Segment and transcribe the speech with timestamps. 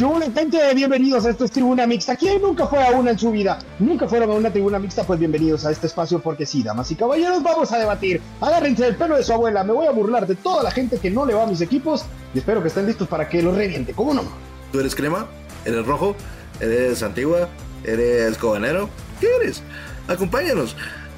[0.00, 2.14] Hola gente, bienvenidos a esto es Tribuna Mixta.
[2.14, 3.58] ¿Quién nunca fue a una en su vida?
[3.80, 5.02] ¿Nunca fueron a una tribuna mixta?
[5.02, 8.20] Pues bienvenidos a este espacio porque sí, damas y caballeros, vamos a debatir.
[8.40, 11.10] Agárrense el pelo de su abuela, me voy a burlar de toda la gente que
[11.10, 13.92] no le va a mis equipos y espero que estén listos para que lo reviente,
[13.92, 14.22] ¿cómo no?
[14.70, 15.26] ¿Tú eres crema?
[15.64, 16.14] ¿Eres rojo?
[16.60, 17.48] ¿Eres antigua?
[17.82, 18.88] ¿Eres cobanero?
[19.20, 19.64] ¿Qué eres?
[20.06, 20.76] Acompáñanos.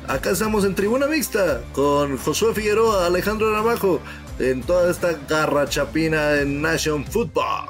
[0.09, 4.01] Acá estamos en Tribuna Mixta con Josué Figueroa, Alejandro Ramajo,
[4.39, 7.69] en toda esta garra chapina en Nation Football.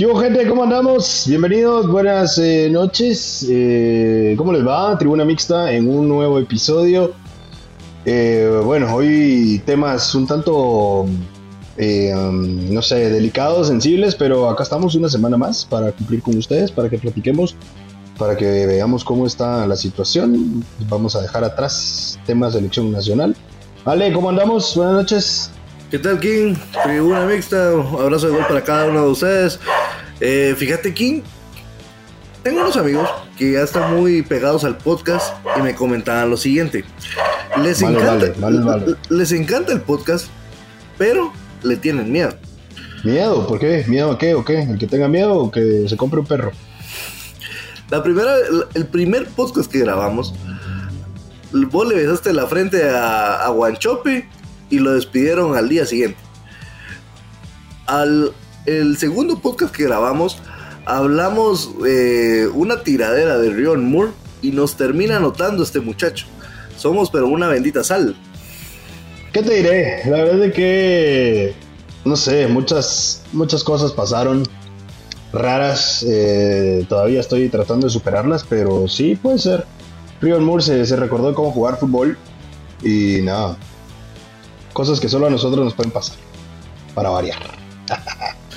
[0.00, 0.48] ¿Qué hubo, gente?
[0.48, 1.26] ¿Cómo andamos?
[1.26, 3.46] Bienvenidos, buenas eh, noches.
[3.50, 4.96] Eh, ¿Cómo les va?
[4.96, 7.12] Tribuna Mixta en un nuevo episodio.
[8.06, 15.10] Eh, bueno, hoy temas un tanto, um, no sé, delicados, sensibles, pero acá estamos una
[15.10, 17.54] semana más para cumplir con ustedes, para que platiquemos,
[18.16, 20.64] para que veamos cómo está la situación.
[20.88, 23.36] Vamos a dejar atrás temas de elección nacional.
[23.84, 24.74] Ale, ¿cómo andamos?
[24.76, 25.50] Buenas noches.
[25.90, 26.54] ¿Qué tal, King?
[26.84, 29.58] Tribuna mixta, abrazo de gol para cada uno de ustedes.
[30.20, 31.22] Eh, fíjate, King,
[32.44, 36.84] tengo unos amigos que ya están muy pegados al podcast y me comentaban lo siguiente.
[37.60, 38.26] Les, encanta,
[39.08, 40.28] les encanta el podcast,
[40.96, 41.32] pero
[41.64, 42.36] le tienen miedo.
[43.02, 43.48] ¿Miedo?
[43.48, 43.84] ¿Por qué?
[43.88, 44.62] ¿Miedo a qué o qué?
[44.62, 46.52] ¿El que tenga miedo o que se compre un perro?
[47.90, 48.36] La primera,
[48.74, 50.34] el primer podcast que grabamos,
[51.52, 54.28] vos le besaste la frente a, a Guanchope
[54.70, 56.18] y lo despidieron al día siguiente.
[57.86, 58.32] Al
[58.66, 60.38] el segundo podcast que grabamos,
[60.84, 64.12] hablamos de una tiradera de Rion Moore
[64.42, 66.26] y nos termina notando este muchacho.
[66.76, 68.14] Somos pero una bendita sal.
[69.32, 70.02] ¿Qué te diré?
[70.10, 71.54] La verdad es que,
[72.04, 74.44] no sé, muchas, muchas cosas pasaron
[75.32, 76.04] raras.
[76.08, 79.64] Eh, todavía estoy tratando de superarlas, pero sí puede ser.
[80.20, 82.18] Rion Moore se, se recordó cómo jugar fútbol
[82.82, 83.56] y nada,
[84.72, 86.16] Cosas que solo a nosotros nos pueden pasar.
[86.94, 87.38] Para variar.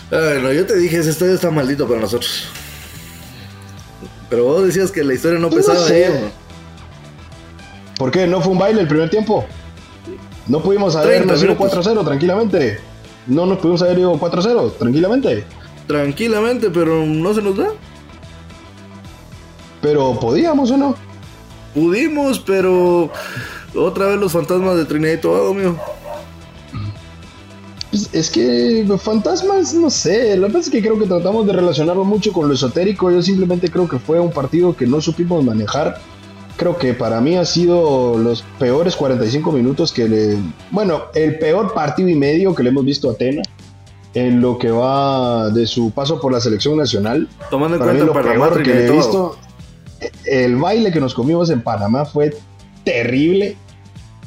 [0.10, 2.48] Bueno, yo te dije, ese estadio está maldito para nosotros.
[4.30, 6.32] Pero vos decías que la historia no pesaba no ahí.
[7.98, 8.28] ¿Por qué?
[8.28, 9.46] ¿No fue un baile el primer tiempo?
[10.48, 12.80] No pudimos haber nacido 4-0 tranquilamente.
[13.28, 15.46] No nos pudimos haber ido 4-0 tranquilamente.
[15.88, 17.70] Tranquilamente, pero no se nos da.
[19.82, 20.96] Pero podíamos o no?
[21.74, 23.10] Pudimos, pero
[23.76, 25.76] otra vez los fantasmas de Trinidad y Tobago, mío.
[27.94, 31.54] Pues, es que fantasmas, no sé, lo que pasa es que creo que tratamos de
[31.54, 35.44] relacionarlo mucho con lo esotérico, yo simplemente creo que fue un partido que no supimos
[35.44, 36.00] manejar.
[36.58, 40.38] Creo que para mí ha sido los peores 45 minutos que le...
[40.72, 43.44] Bueno, el peor partido y medio que le hemos visto a Atena
[44.16, 47.30] en lo que va de su paso por la selección nacional.
[47.52, 49.38] Tomando en cuenta lo peor que le he visto,
[50.26, 52.36] el baile que nos comimos en Panamá fue
[52.84, 53.56] terrible.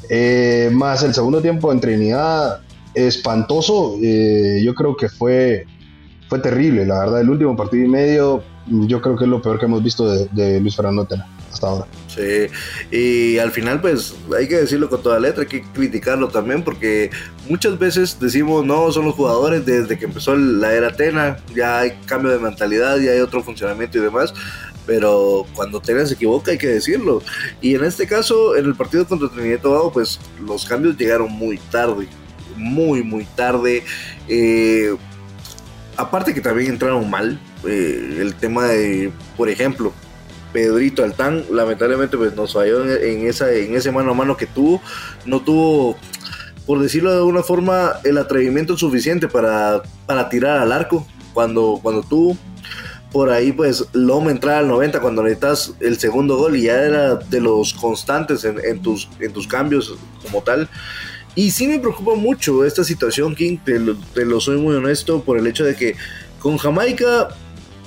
[0.09, 2.61] Eh, más el segundo tiempo en Trinidad
[3.05, 3.97] espantoso.
[4.01, 5.65] Eh, yo creo que fue,
[6.27, 7.21] fue terrible, la verdad.
[7.21, 10.59] El último partido y medio, yo creo que es lo peor que hemos visto de,
[10.59, 11.85] Luis Fernando Tena hasta ahora.
[12.07, 12.47] Sí,
[12.91, 17.09] y al final pues hay que decirlo con toda letra, hay que criticarlo también porque
[17.47, 21.91] muchas veces decimos no, son los jugadores desde que empezó la era Tena, ya hay
[22.05, 24.33] cambio de mentalidad, ya hay otro funcionamiento y demás,
[24.85, 27.21] pero cuando Tena se equivoca hay que decirlo.
[27.61, 31.57] Y en este caso, en el partido contra Trinidad Tobago, pues los cambios llegaron muy
[31.71, 32.07] tarde
[32.57, 33.83] muy, muy tarde.
[34.27, 34.95] Eh,
[35.95, 37.39] aparte que también entraron mal.
[37.65, 39.93] Eh, el tema de, por ejemplo,
[40.53, 44.81] Pedrito Altán, lamentablemente pues nos falló en, esa, en ese mano a mano que tuvo.
[45.25, 45.97] No tuvo,
[46.65, 52.03] por decirlo de alguna forma, el atrevimiento suficiente para, para tirar al arco cuando, cuando
[52.03, 52.37] tuvo.
[53.11, 57.15] Por ahí pues Loma entraba al 90 cuando necesitas el segundo gol y ya era
[57.15, 60.69] de los constantes en, tus, en tus cambios como tal.
[61.37, 65.45] Y sí me preocupa mucho esta situación, King, te lo, soy muy honesto, por el
[65.45, 65.95] hecho de que
[66.39, 67.27] con Jamaica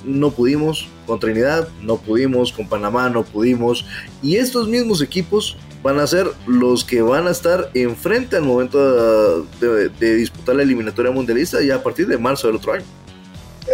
[0.05, 3.85] no pudimos, con Trinidad no pudimos, con Panamá no pudimos,
[4.23, 9.43] y estos mismos equipos van a ser los que van a estar enfrente al momento
[9.59, 12.85] de, disputar la eliminatoria mundialista ya a partir de marzo del otro año.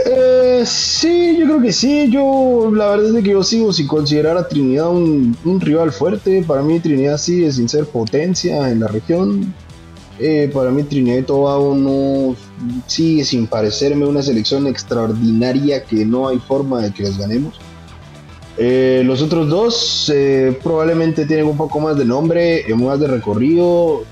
[0.08, 2.10] Eh, sí, yo creo que sí.
[2.10, 6.44] Yo, la verdad es que yo sigo sin considerar a Trinidad un, un rival fuerte.
[6.48, 9.54] Para mí, Trinidad sigue sin ser potencia en la región.
[10.20, 12.36] Eh, para mí Trinidad y Tobago no
[12.88, 17.60] sigue sin parecerme una selección extraordinaria que no hay forma de que les ganemos.
[18.58, 24.04] Eh, los otros dos eh, probablemente tienen un poco más de nombre, más de recorrido.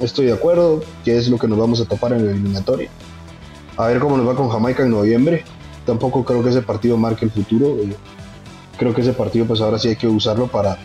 [0.00, 2.90] estoy de acuerdo, que es lo que nos vamos a topar en la eliminatoria.
[3.76, 5.44] A ver cómo nos va con Jamaica en noviembre.
[5.84, 7.76] Tampoco creo que ese partido marque el futuro.
[8.76, 10.76] creo que ese partido pues ahora sí hay que usarlo para,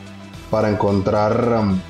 [0.52, 1.82] para encontrar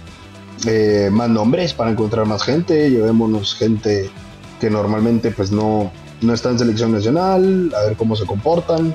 [0.65, 4.09] eh, más nombres para encontrar más gente, llevémonos gente
[4.59, 5.91] que normalmente pues no,
[6.21, 8.93] no está en selección nacional, a ver cómo se comportan.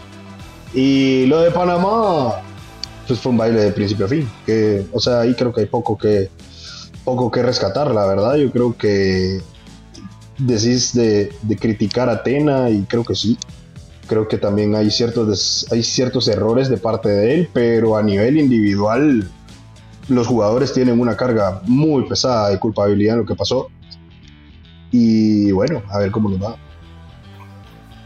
[0.72, 2.42] Y lo de Panamá,
[3.06, 4.28] pues fue un baile de principio a fin.
[4.44, 6.30] Que, o sea, ahí creo que hay poco que,
[7.04, 8.36] poco que rescatar, la verdad.
[8.36, 9.40] Yo creo que
[10.38, 13.36] decís de, de criticar a Atena y creo que sí.
[14.06, 18.38] Creo que también hay ciertos, hay ciertos errores de parte de él, pero a nivel
[18.38, 19.28] individual
[20.08, 23.68] los jugadores tienen una carga muy pesada de culpabilidad en lo que pasó.
[24.90, 26.56] Y bueno, a ver cómo nos va.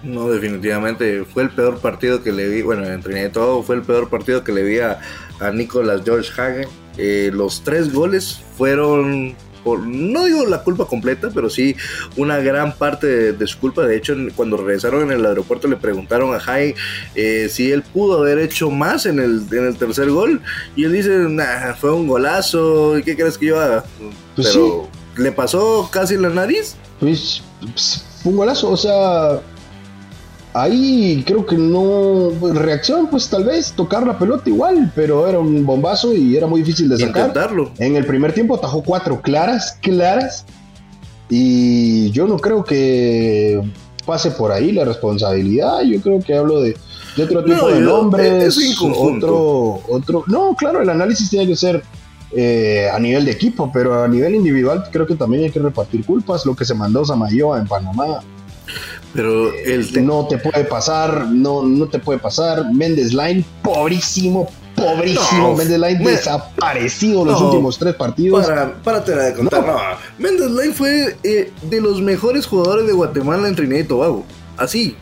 [0.03, 4.09] No, definitivamente fue el peor partido que le vi, bueno, en todo fue el peor
[4.09, 4.99] partido que le vi a,
[5.41, 6.69] a Nicolas George Hagen.
[6.97, 9.35] Eh, los tres goles fueron
[9.65, 11.77] no digo la culpa completa, pero sí
[12.17, 13.83] una gran parte de, su culpa.
[13.83, 16.75] De hecho, cuando regresaron en el aeropuerto le preguntaron a Jai
[17.15, 20.41] eh, si él pudo haber hecho más en el, en el tercer gol.
[20.77, 23.85] Y él dice, nah, fue un golazo, ¿y qué crees que yo haga?
[24.37, 26.77] Pues pero, ¿le pasó casi la nariz?
[26.99, 29.41] Pues, pues, fue un golazo, o sea,
[30.53, 32.31] Ahí creo que no.
[32.41, 36.47] Pues, reacción, pues tal vez tocar la pelota igual, pero era un bombazo y era
[36.47, 37.29] muy difícil de sacar.
[37.29, 37.71] Intentarlo.
[37.79, 40.45] En el primer tiempo atajó cuatro claras, claras.
[41.29, 43.63] Y yo no creo que
[44.05, 45.83] pase por ahí la responsabilidad.
[45.83, 46.77] Yo creo que hablo de,
[47.23, 48.59] otro tipo de nombres.
[48.81, 50.25] otro, otro.
[50.27, 51.85] No, claro, el análisis tiene que ser
[52.33, 56.05] eh, a nivel de equipo, pero a nivel individual creo que también hay que repartir
[56.05, 56.45] culpas.
[56.45, 58.21] Lo que se mandó Samayoa en Panamá
[59.13, 62.73] pero el no te puede pasar, no, no te puede pasar.
[62.73, 65.57] Mendes Line, pobrísimo, pobrísimo.
[65.57, 68.47] Mendes Line desaparecido los últimos tres partidos.
[68.47, 69.67] Para, párate de contar.
[69.67, 69.77] No.
[70.19, 74.25] Mendes Line fue eh, de los mejores jugadores de Guatemala en Trinidad y Tobago.
[74.57, 74.97] Así.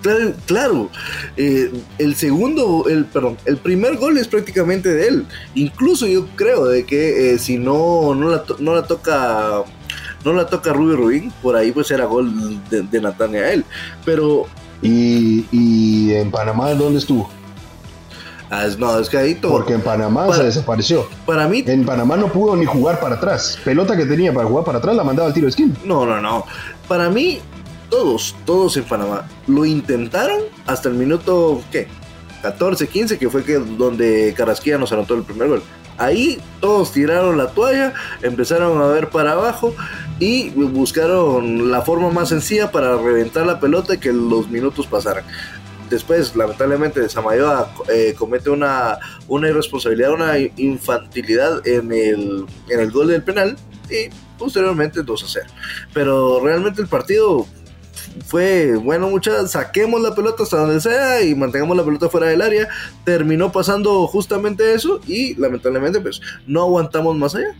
[0.00, 0.90] Claro, claro.
[1.36, 5.26] Eh, el segundo, el perdón, el primer gol es prácticamente de él.
[5.54, 9.64] Incluso yo creo de que eh, si no, no la, no la toca
[10.24, 13.64] no la toca Rubio Rubín, por ahí pues era gol de, de él.
[14.04, 14.46] Pero.
[14.80, 17.28] ¿Y, en Panamá dónde estuvo?
[18.50, 19.52] Ah, no, es que ahí todo.
[19.52, 21.06] Porque en Panamá se desapareció.
[21.26, 21.62] Para mí.
[21.66, 23.58] En Panamá no pudo ni jugar para atrás.
[23.64, 25.74] Pelota que tenía para jugar para atrás la mandaba al tiro de esquina.
[25.84, 26.44] No, no, no.
[26.86, 27.40] Para mí,
[27.90, 31.88] todos, todos en Panamá lo intentaron hasta el minuto, ¿qué?
[32.42, 35.62] 14, 15, que fue que donde Carrasquilla nos anotó el primer gol.
[35.98, 37.92] Ahí todos tiraron la toalla,
[38.22, 39.74] empezaron a ver para abajo
[40.18, 45.24] y buscaron la forma más sencilla para reventar la pelota y que los minutos pasaran.
[45.90, 53.08] Después, lamentablemente, Samayoa eh, comete una, una irresponsabilidad, una infantilidad en el, en el gol
[53.08, 53.56] del penal
[53.88, 55.46] y posteriormente 2 a 0.
[55.94, 57.46] Pero realmente el partido
[58.26, 62.42] fue, bueno, muchas, saquemos la pelota hasta donde sea y mantengamos la pelota fuera del
[62.42, 62.68] área.
[63.04, 67.56] Terminó pasando justamente eso y lamentablemente pues no aguantamos más allá.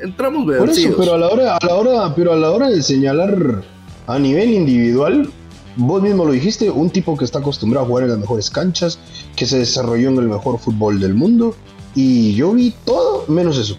[0.00, 2.82] Entramos Por eso, pero a la hora, a la hora, pero a la hora de
[2.82, 3.62] señalar
[4.06, 5.30] a nivel individual,
[5.76, 8.98] vos mismo lo dijiste, un tipo que está acostumbrado a jugar en las mejores canchas,
[9.34, 11.54] que se desarrolló en el mejor fútbol del mundo,
[11.94, 13.78] y yo vi todo menos eso.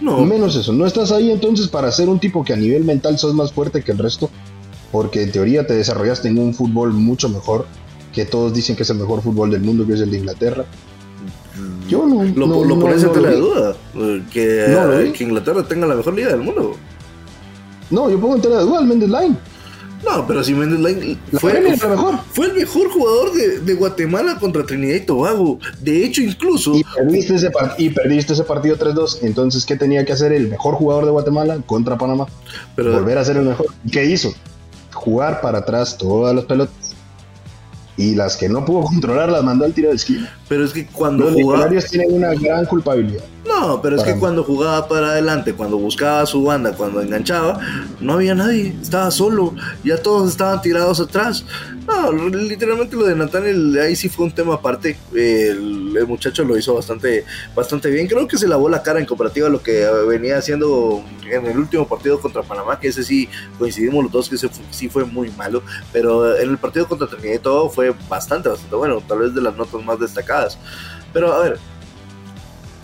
[0.00, 0.24] No.
[0.24, 0.72] Menos eso.
[0.72, 3.82] No estás ahí entonces para ser un tipo que a nivel mental sos más fuerte
[3.82, 4.28] que el resto
[4.94, 7.66] porque en teoría te desarrollaste en un fútbol mucho mejor,
[8.12, 10.66] que todos dicen que es el mejor fútbol del mundo, que es el de Inglaterra.
[11.88, 12.24] Yo no.
[12.24, 13.76] Lo, no, lo pones la duda,
[14.32, 16.76] que, que, Inglaterra tenga la mejor liga del mundo.
[17.90, 19.36] No, yo pongo en tela de duda al Mendes Line.
[20.04, 22.18] No, pero si Mendes Line fue, mejor.
[22.32, 25.58] fue el mejor jugador de, de, Guatemala contra Trinidad y Tobago.
[25.80, 26.74] De hecho, incluso.
[26.74, 29.18] Y perdiste ese, y perdiste ese partido 3-2.
[29.22, 32.26] Entonces, ¿qué tenía que hacer el mejor jugador de Guatemala contra Panamá?
[32.76, 33.66] Volver a ser el mejor.
[33.84, 34.34] ¿Y qué hizo?
[34.94, 36.74] jugar para atrás todas las pelotas.
[37.96, 40.36] Y las que no pudo controlar las mandó al tiro de esquina.
[40.48, 41.68] Pero es que cuando los jugaba...
[41.68, 43.24] tienen una gran culpabilidad.
[43.46, 47.60] No, pero es que cuando jugaba para adelante, cuando buscaba su banda, cuando enganchaba,
[48.00, 51.44] no había nadie, estaba solo, ya todos estaban tirados atrás.
[51.86, 54.96] No, literalmente lo de Nathaniel ahí sí fue un tema aparte.
[55.14, 57.24] El, muchacho lo hizo bastante,
[57.54, 58.06] bastante bien.
[58.06, 61.58] Creo que se lavó la cara en comparativa a lo que venía haciendo en el
[61.58, 65.30] último partido contra Panamá, que ese sí coincidimos los dos que ese sí fue muy
[65.30, 65.62] malo.
[65.92, 69.40] Pero en el partido contra Trinidad y todo fue bastante, bastante bueno, tal vez de
[69.42, 70.58] las notas más destacadas.
[71.12, 71.58] Pero a ver,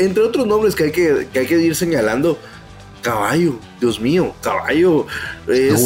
[0.00, 2.38] entre otros nombres que hay que, que, hay que ir señalando,
[3.02, 5.06] Caballo, Dios mío, Caballo
[5.46, 5.80] es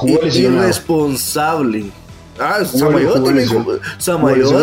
[0.00, 1.90] pues, irresponsable.
[2.38, 3.78] Ah, Samayoa también, jugó,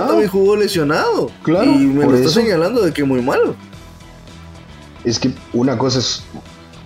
[0.06, 1.32] también jugó lesionado.
[1.42, 1.72] Claro.
[1.72, 3.56] Y me lo está señalando de que muy malo.
[5.04, 6.24] Es que una cosa es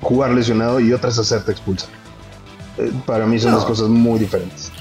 [0.02, 1.90] jugar lesionado y otra es hacerte expulsar.
[2.78, 4.72] Eh, para mí son dos cosas muy diferentes.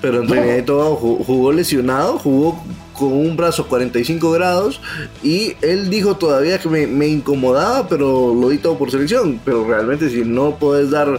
[0.00, 2.62] Pero en Trinidad y Tobago jugó lesionado, jugó
[2.92, 4.80] con un brazo 45 grados
[5.22, 9.40] y él dijo todavía que me, incomodaba, pero lo di todo por selección.
[9.44, 11.18] Pero realmente si no puedes dar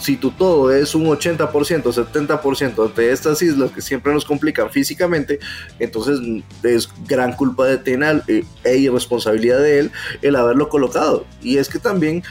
[0.00, 5.40] si tu todo es un 80%, 70% de estas islas que siempre nos complican físicamente,
[5.80, 6.20] entonces
[6.62, 9.90] es gran culpa de Tena eh, e irresponsabilidad de él
[10.22, 11.24] el haberlo colocado.
[11.42, 12.22] Y es que también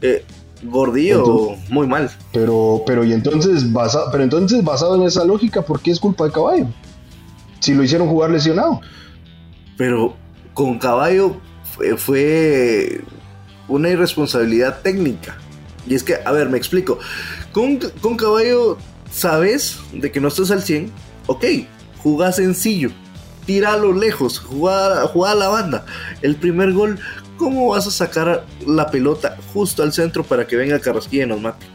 [0.00, 0.24] eh,
[0.64, 2.10] Gordillo, muy mal.
[2.32, 6.24] Pero, pero, y entonces, basa, pero entonces, basado en esa lógica, ¿por qué es culpa
[6.26, 6.66] de Caballo?
[7.62, 8.80] Si lo hicieron jugar lesionado.
[9.76, 10.16] Pero
[10.52, 11.36] con Caballo
[11.96, 13.00] fue,
[13.68, 15.36] una irresponsabilidad técnica.
[15.86, 16.98] Y es que, a ver, me explico.
[17.52, 18.78] Con, con Caballo,
[19.12, 20.90] sabes de que no estás al 100.
[21.28, 21.44] Ok,
[21.98, 22.90] jugá sencillo.
[23.46, 25.86] Tíralo lejos, juega a la banda.
[26.20, 26.98] El primer gol
[27.36, 31.40] ¿cómo vas a sacar la pelota justo al centro para que venga Carrasquilla y nos
[31.40, 31.66] mate?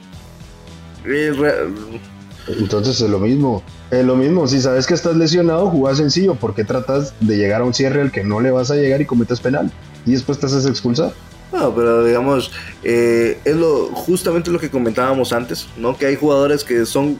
[2.48, 3.64] Entonces es lo mismo.
[3.92, 4.48] Es lo mismo.
[4.48, 6.36] Si sabes que estás lesionado, jugás sencillo.
[6.36, 9.02] ¿Por qué tratas de llegar a un cierre al que no le vas a llegar
[9.02, 9.72] y cometes penal?
[10.06, 11.14] Y después te haces expulsar.
[11.52, 12.52] No, pero digamos,
[12.84, 15.98] eh, es lo justamente lo que comentábamos antes, ¿no?
[15.98, 17.18] Que hay jugadores que son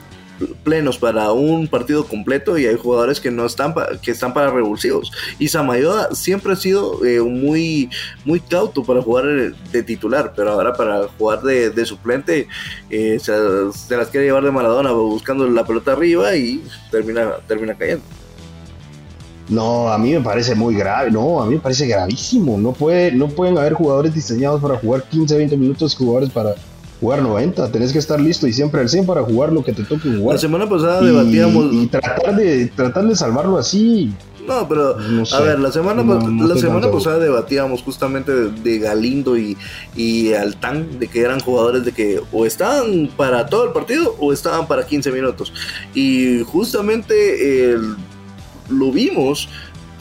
[0.64, 5.12] plenos para un partido completo y hay jugadores que no están que están para revulsivos
[5.40, 7.90] y Samayoa siempre ha sido eh, muy
[8.26, 12.48] muy cauto para jugar de titular pero ahora para jugar de, suplente
[12.90, 18.04] eh, se, las quiere llevar de Maradona buscando la pelota arriba y termina termina cayendo
[19.50, 22.58] no, a mí me parece muy grave, no, a mí me parece gravísimo.
[22.58, 26.56] No, puede, no pueden haber jugadores diseñados para jugar 15, 20 minutos, jugadores para,
[27.00, 29.84] jugar 90, tenés que estar listo y siempre al 100 para jugar lo que te
[29.84, 30.36] toque jugar.
[30.36, 31.74] La semana pasada debatíamos.
[31.74, 34.14] Y tratar de, tratar de salvarlo así.
[34.48, 39.58] No, pero a ver, la semana, la semana pasada debatíamos justamente de, Galindo y,
[39.94, 44.32] y Altán, de que eran jugadores de que o estaban para todo el partido o
[44.32, 45.52] estaban para 15 minutos.
[45.94, 47.76] Y justamente
[48.70, 49.50] lo vimos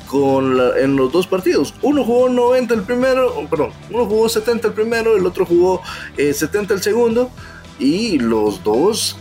[0.06, 1.74] con en los dos partidos.
[1.82, 5.82] Uno jugó 90 el primero, perdón, uno jugó 70 el primero, el otro jugó
[6.16, 7.30] 70 eh, el segundo,
[7.78, 9.16] y los dos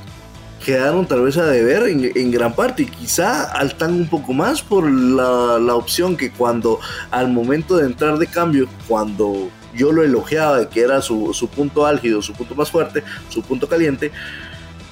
[0.64, 4.90] quedaron tal vez a deber en, gran parte y quizá altan un poco más por
[4.90, 6.80] la, la, opción que cuando
[7.12, 11.50] al momento de entrar de cambio, cuando yo lo elogiaba de que era su, su
[11.50, 14.12] punto álgido, su punto más fuerte, su punto caliente,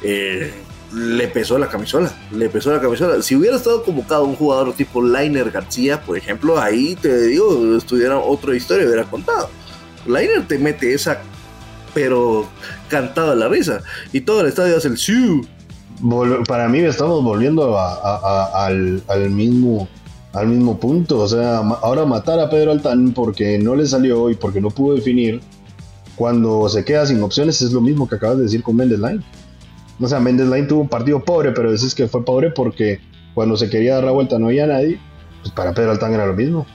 [0.03, 0.53] eh,
[0.93, 3.21] le pesó la camisola, le pesó la camisola.
[3.21, 8.17] Si hubiera estado convocado un jugador tipo Lainer García, por ejemplo, ahí te digo, estuviera
[8.17, 9.49] otra historia, hubiera contado.
[10.05, 11.21] Lainer te mete esa,
[11.93, 12.47] pero
[12.89, 13.81] cantado a la risa,
[14.11, 15.45] y todo el estadio hace el siu.
[16.47, 19.87] Para mí estamos volviendo al, mismo
[20.33, 24.35] al mismo punto, o sea, ahora matar a Pedro Altán porque no le salió y
[24.35, 25.39] porque no pudo definir,
[26.15, 29.23] cuando se queda sin opciones es lo mismo que acabas de decir con Mendes Line.
[29.99, 32.99] O sea, Mendes Line tuvo un partido pobre, pero dices que fue pobre porque
[33.33, 34.99] cuando se quería dar la vuelta no había nadie.
[35.41, 36.65] Pues para Pedro Altán era lo mismo.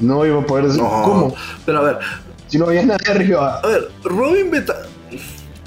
[0.00, 0.80] No iba a poder decir.
[0.80, 1.34] ¿Cómo?
[1.64, 1.98] Pero a ver.
[2.48, 3.60] Si no había nadie arriba.
[3.62, 4.74] A ver, Robin Beta.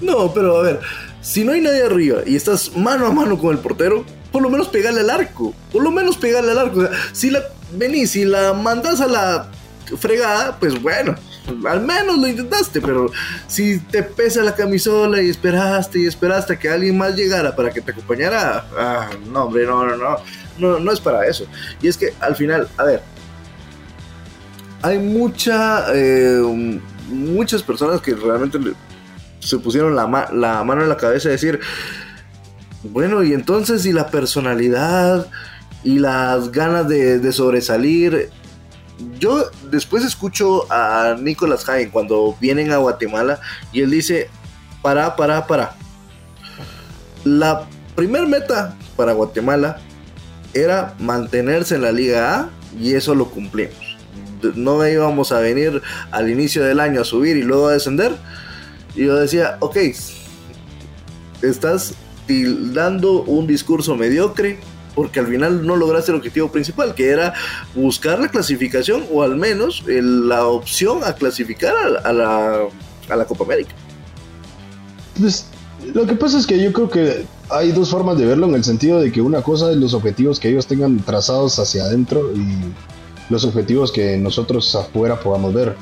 [0.02, 0.80] No, pero a ver.
[1.22, 4.50] Si no hay nadie arriba y estás mano a mano con el portero, por lo
[4.50, 5.54] menos pegale al arco.
[5.72, 6.80] Por lo menos pegale al arco.
[6.80, 7.42] O sea, si la
[7.74, 9.48] venís y la mandas a la
[9.98, 11.16] fregada, pues bueno,
[11.68, 13.12] al menos lo intentaste, pero
[13.48, 17.82] si te pesa la camisola y esperaste y esperaste que alguien más llegara para que
[17.82, 20.18] te acompañara, ah, no, hombre, no, no, no,
[20.58, 21.46] no, no es para eso.
[21.82, 23.02] Y es que al final, a ver,
[24.82, 26.42] hay mucha, eh,
[27.10, 28.60] muchas personas que realmente
[29.40, 31.60] se pusieron la, mano en la cabeza y decir,
[32.84, 35.28] bueno, y entonces, y la personalidad
[35.84, 38.30] y las ganas de sobresalir
[39.18, 43.40] yo después escucho a Nicolás Jaén cuando vienen a Guatemala
[43.72, 44.30] y él dice,
[44.82, 45.76] para, para, para.
[47.24, 49.80] La primer meta para Guatemala
[50.54, 53.98] era mantenerse en la Liga A y eso lo cumplimos.
[54.56, 58.16] No íbamos a venir al inicio del año a subir y luego a descender.
[58.96, 59.78] Y yo decía, ok,
[61.42, 61.94] estás
[62.74, 64.60] dando un discurso mediocre,
[65.00, 67.34] porque al final no lograste el objetivo principal, que era
[67.74, 72.64] buscar la clasificación o al menos la opción a clasificar a, la,
[73.08, 73.72] a la Copa América.
[75.18, 75.46] Pues
[75.94, 78.66] lo que pasa es que yo creo que hay dos formas de verlo en el
[78.66, 82.58] sentido de que una cosa es los objetivos que ellos tengan trazados hacia adentro y
[83.30, 85.78] los objetivos que nosotros afuera podamos ver.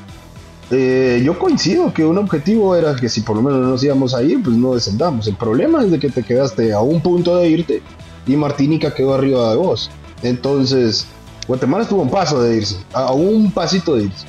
[0.70, 4.36] Eh, yo coincido que un objetivo era que si por lo menos nos íbamos ahí,
[4.36, 5.26] pues no descendamos.
[5.26, 7.82] El problema es de que te quedaste a un punto de irte
[8.28, 9.90] y Martinica quedó arriba de vos.
[10.22, 11.06] Entonces,
[11.48, 14.26] Guatemala estuvo un paso de irse, a un pasito de irse.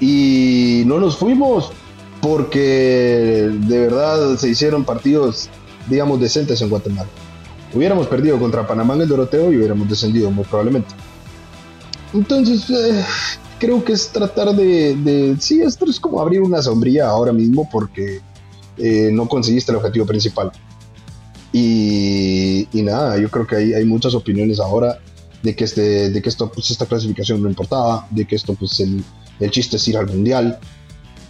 [0.00, 1.72] Y no nos fuimos
[2.22, 5.50] porque de verdad se hicieron partidos
[5.90, 7.08] digamos, decentes en Guatemala.
[7.74, 10.88] Hubiéramos perdido contra Panamá en el Doroteo y hubiéramos descendido muy probablemente.
[12.12, 13.04] Entonces, eh,
[13.58, 18.20] creo que es tratar de, Sí, esto es como abrir una sombrilla ahora mismo porque
[18.76, 20.50] eh, no conseguiste el objetivo principal.
[21.52, 24.98] Y, nada, yo creo que hay, hay muchas opiniones ahora
[25.42, 28.78] de que, este, de que esto, pues, esta clasificación no importaba, de que esto, pues
[28.80, 29.02] el,
[29.40, 30.58] el chiste es ir al mundial,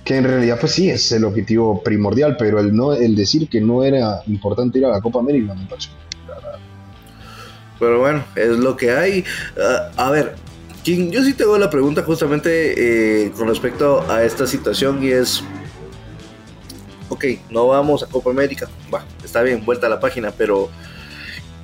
[0.05, 3.61] que en realidad pues sí es el objetivo primordial, pero el, no, el decir que
[3.61, 5.93] no era importante ir a la Copa América me pareció.
[7.79, 9.25] Pero bueno, es lo que hay.
[9.59, 10.35] Ah, a ver,
[10.85, 15.43] yo sí tengo la pregunta justamente eh, con respecto a esta situación y es,
[17.11, 20.71] ok, no vamos a Copa América, va, está bien, vuelta a la página, pero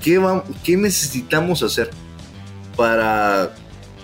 [0.02, 0.20] ¿qué,
[0.62, 1.90] qué necesitamos hacer
[2.76, 3.54] para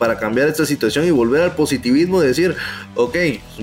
[0.02, 2.56] para cambiar esta situación y volver al positivismo de decir,
[2.96, 3.16] ok,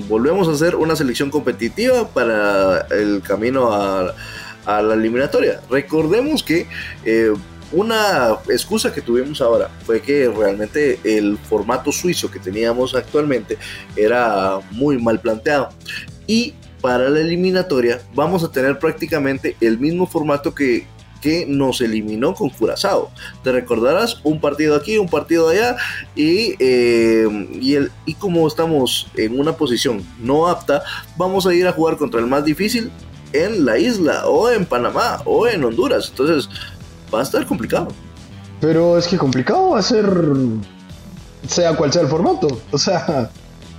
[0.08, 4.14] volvemos a hacer una selección competitiva para el camino a,
[4.66, 5.60] la eliminatoria.
[5.68, 6.66] Recordemos que
[7.04, 7.34] eh,
[7.72, 13.58] una excusa que tuvimos ahora fue que realmente el formato suizo que teníamos actualmente
[13.94, 15.68] era muy mal planteado.
[16.26, 20.86] Y para la eliminatoria vamos a tener prácticamente el mismo formato que
[21.20, 23.10] que nos eliminó con Curazao.
[23.44, 25.76] Te recordarás un partido aquí, un partido allá,
[26.16, 27.26] y, eh,
[27.60, 30.82] y, el, y como estamos en una posición no apta,
[31.16, 32.90] vamos a ir a jugar contra el más difícil
[33.32, 36.08] en la isla, o en Panamá, o en Honduras.
[36.10, 36.48] Entonces,
[37.14, 37.88] va a estar complicado.
[38.60, 40.06] Pero es que complicado va a ser,
[41.46, 42.60] sea cual sea el formato.
[42.72, 43.30] O sea,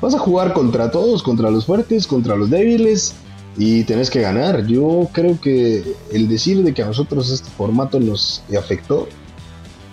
[0.02, 3.14] vas a jugar contra todos, contra los fuertes, contra los débiles
[3.58, 4.66] y tenés que ganar.
[4.66, 9.08] Yo creo que el decir de que a nosotros este formato nos afectó,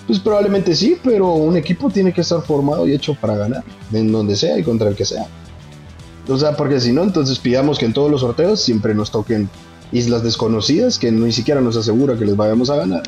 [0.06, 3.62] pues probablemente sí, pero un equipo tiene que estar formado y hecho para ganar,
[3.92, 5.26] en donde sea y contra el que sea.
[6.28, 9.48] O sea, porque si no, entonces pidamos que en todos los sorteos siempre nos toquen
[9.92, 13.02] islas desconocidas que ni siquiera nos asegura que les vayamos a ganar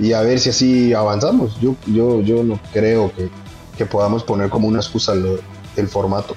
[0.00, 1.60] y, a ver si así avanzamos.
[1.60, 3.28] Yo, yo, yo no creo que,
[3.76, 5.14] que podamos poner como una excusa
[5.76, 6.36] el formato.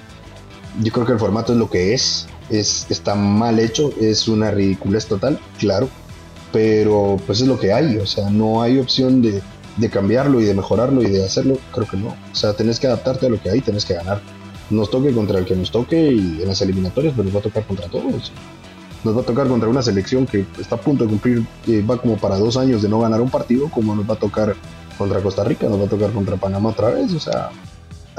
[0.82, 4.52] Yo creo que el formato es lo que es es, está mal hecho, es una
[4.52, 5.90] ridiculez total, claro,
[6.52, 9.42] pero pues es lo que hay, o sea, no hay opción de,
[9.78, 12.88] de cambiarlo y de mejorarlo y de hacerlo, creo que no, o sea, tenés que
[12.88, 14.22] adaptarte a lo que hay, tenés que ganar,
[14.70, 17.44] nos toque contra el que nos toque y en las eliminatorias pues nos va a
[17.44, 18.32] tocar contra todos.
[19.04, 21.46] Nos va a tocar contra una selección que está a punto de cumplir,
[21.88, 24.56] va como para dos años de no ganar un partido, como nos va a tocar
[24.98, 27.52] contra Costa Rica, nos va a tocar contra Panamá otra vez, o sea,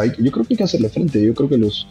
[0.05, 1.87] yo creo que hay que hacerle frente, yo creo que los,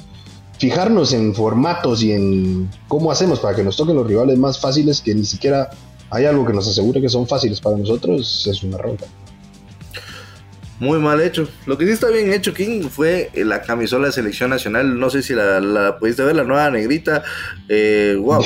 [0.58, 5.02] fijarnos en formatos y en cómo hacemos para que nos toquen los rivales más fáciles
[5.02, 5.70] que ni siquiera
[6.10, 9.06] hay algo que nos asegure que son fáciles para nosotros es una ronda
[10.80, 11.48] muy mal hecho.
[11.66, 15.00] Lo que sí está bien hecho, King, fue la camisola de selección nacional.
[15.00, 17.24] No sé si la, pudiste ver, la nueva negrita.
[17.70, 18.44] Eh, wow.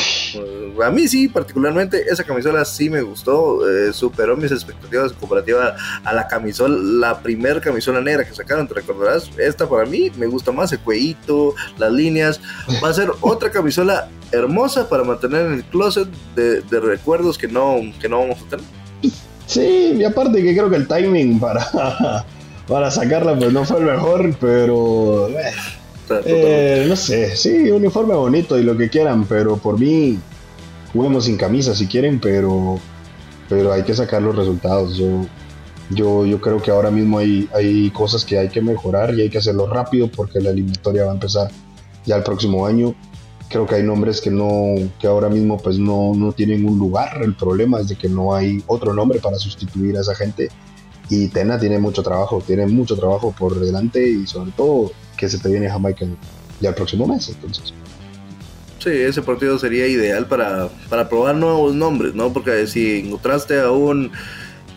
[0.83, 3.67] A mí sí, particularmente, esa camisola sí me gustó.
[3.69, 8.75] Eh, superó mis expectativas comparativa a la camisola, la primer camisola negra que sacaron, te
[8.75, 9.29] recordarás.
[9.37, 12.39] Esta para mí me gusta más, el cuellito, las líneas.
[12.83, 17.47] Va a ser otra camisola hermosa para mantener en el closet de, de recuerdos que
[17.47, 18.65] no, que no vamos a tener.
[19.49, 21.65] Sí, y aparte que creo que el timing para,
[22.67, 25.51] para sacarla pues no fue el mejor, pero eh,
[26.23, 30.19] eh, no sé, sí, uniforme bonito y lo que quieran, pero por mí
[30.93, 32.79] juguemos sin camisa si quieren, pero
[33.49, 34.95] pero hay que sacar los resultados.
[34.95, 35.25] Yo
[35.89, 39.31] yo, yo creo que ahora mismo hay, hay cosas que hay que mejorar y hay
[39.31, 41.49] que hacerlo rápido porque la eliminatoria va a empezar
[42.05, 42.93] ya el próximo año
[43.49, 47.21] creo que hay nombres que no que ahora mismo pues no, no tienen un lugar.
[47.21, 50.49] El problema es de que no hay otro nombre para sustituir a esa gente.
[51.09, 55.39] Y Tena tiene mucho trabajo tiene mucho trabajo por delante y sobre todo que se
[55.39, 56.05] te viene Jamaica
[56.61, 57.73] ya el próximo mes entonces.
[58.77, 62.31] Sí, ese partido sería ideal para, para probar nuevos nombres, ¿no?
[62.31, 64.11] Porque si encontraste a un,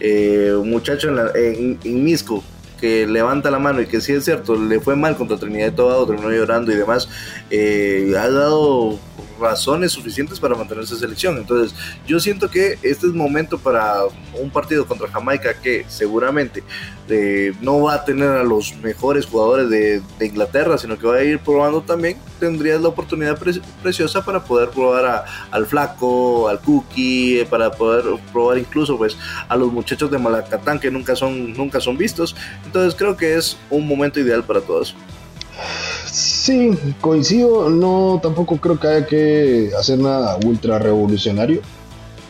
[0.01, 2.43] eh, muchacho en, la, en, en Misco
[2.83, 5.71] que levanta la mano y que sí es cierto, le fue mal contra Trinidad y
[5.71, 7.09] Tobago, terminó llorando y demás,
[7.49, 8.99] eh, ha dado
[9.43, 11.37] razones suficientes para mantenerse en selección.
[11.37, 11.77] Entonces,
[12.07, 14.05] yo siento que este es momento para
[14.41, 16.63] un partido contra Jamaica que seguramente
[17.09, 21.25] eh, no va a tener a los mejores jugadores de, Inglaterra, sino que va a
[21.25, 22.17] ir probando también.
[22.39, 23.39] Tendrías la oportunidad
[23.83, 29.17] preciosa para poder probar al Flaco, al Cookie, eh, para poder probar incluso pues
[29.49, 32.37] a los muchachos de Malacatán que nunca son, nunca son vistos.
[32.65, 34.95] Entonces, creo que es un momento ideal para todos.
[36.07, 37.71] Sí, coincido.
[37.71, 41.61] No, tampoco creo que haya que hacer nada ultra revolucionario.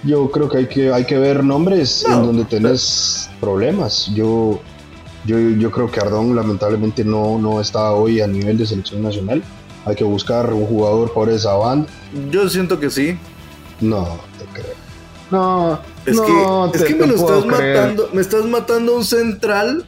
[0.05, 4.11] Yo creo que hay que, hay que ver nombres en donde tenés problemas.
[4.15, 4.61] Yo,
[5.25, 9.43] yo, yo creo que Ardón lamentablemente no, no está hoy a nivel de selección nacional.
[9.85, 11.89] Hay que buscar un jugador por esa banda.
[12.31, 13.17] Yo siento que sí.
[13.81, 14.75] No, te creo.
[15.31, 19.87] No, es que, es que me lo estás matando, me estás matando un central.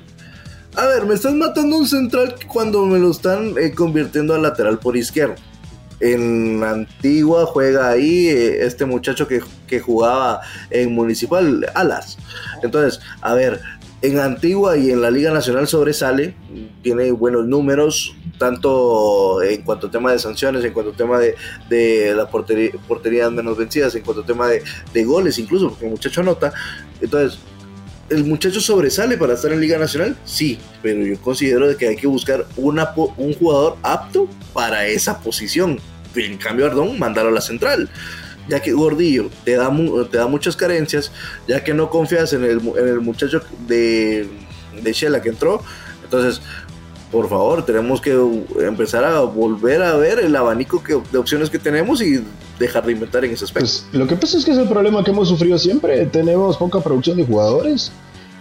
[0.77, 4.81] A ver, me estás matando un central cuando me lo están eh, convirtiendo a lateral
[4.81, 5.37] por izquierda.
[6.01, 12.19] En antigua juega ahí eh, este muchacho que, que, jugaba en Municipal, Alas.
[12.65, 13.61] Entonces, a ver,
[14.03, 16.35] en Antigua y en la Liga Nacional sobresale,
[16.83, 21.37] tiene buenos números, tanto en cuanto a tema de sanciones, en cuanto a tema de,
[21.71, 25.87] de la portería, porterías menos vencidas, en cuanto a tema de, de, goles, incluso, porque
[25.87, 26.53] el muchacho anota.
[27.01, 27.39] Entonces,
[28.11, 30.17] ¿el muchacho sobresale para estar en Liga Nacional?
[30.25, 35.79] Sí, pero yo considero que hay que buscar un jugador apto para esa posición.
[36.14, 37.88] En cambio, Ardón, mandarlo a la central
[38.49, 39.71] ya que Gordillo te da,
[40.11, 41.12] te da muchas carencias,
[41.49, 44.29] ya que no confías en el, en el muchacho de,
[44.83, 45.62] de que entró,
[46.03, 46.43] entonces
[47.14, 48.12] por favor, tenemos que
[48.66, 52.24] empezar a volver a ver el abanico que, de opciones que tenemos y
[52.59, 53.68] dejar de inventar en ese aspecto.
[53.68, 56.07] Pues, lo que pasa es que es el problema que hemos sufrido siempre.
[56.07, 57.92] Tenemos poca producción de jugadores.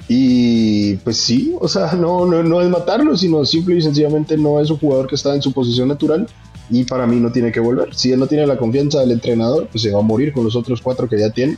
[0.07, 4.59] Y pues sí, o sea, no, no, no es matarlo, sino simple y sencillamente no
[4.59, 6.27] es un jugador que está en su posición natural
[6.71, 7.93] y para mí no tiene que volver.
[7.93, 10.55] Si él no tiene la confianza del entrenador, pues se va a morir con los
[10.55, 11.57] otros cuatro que ya tiene.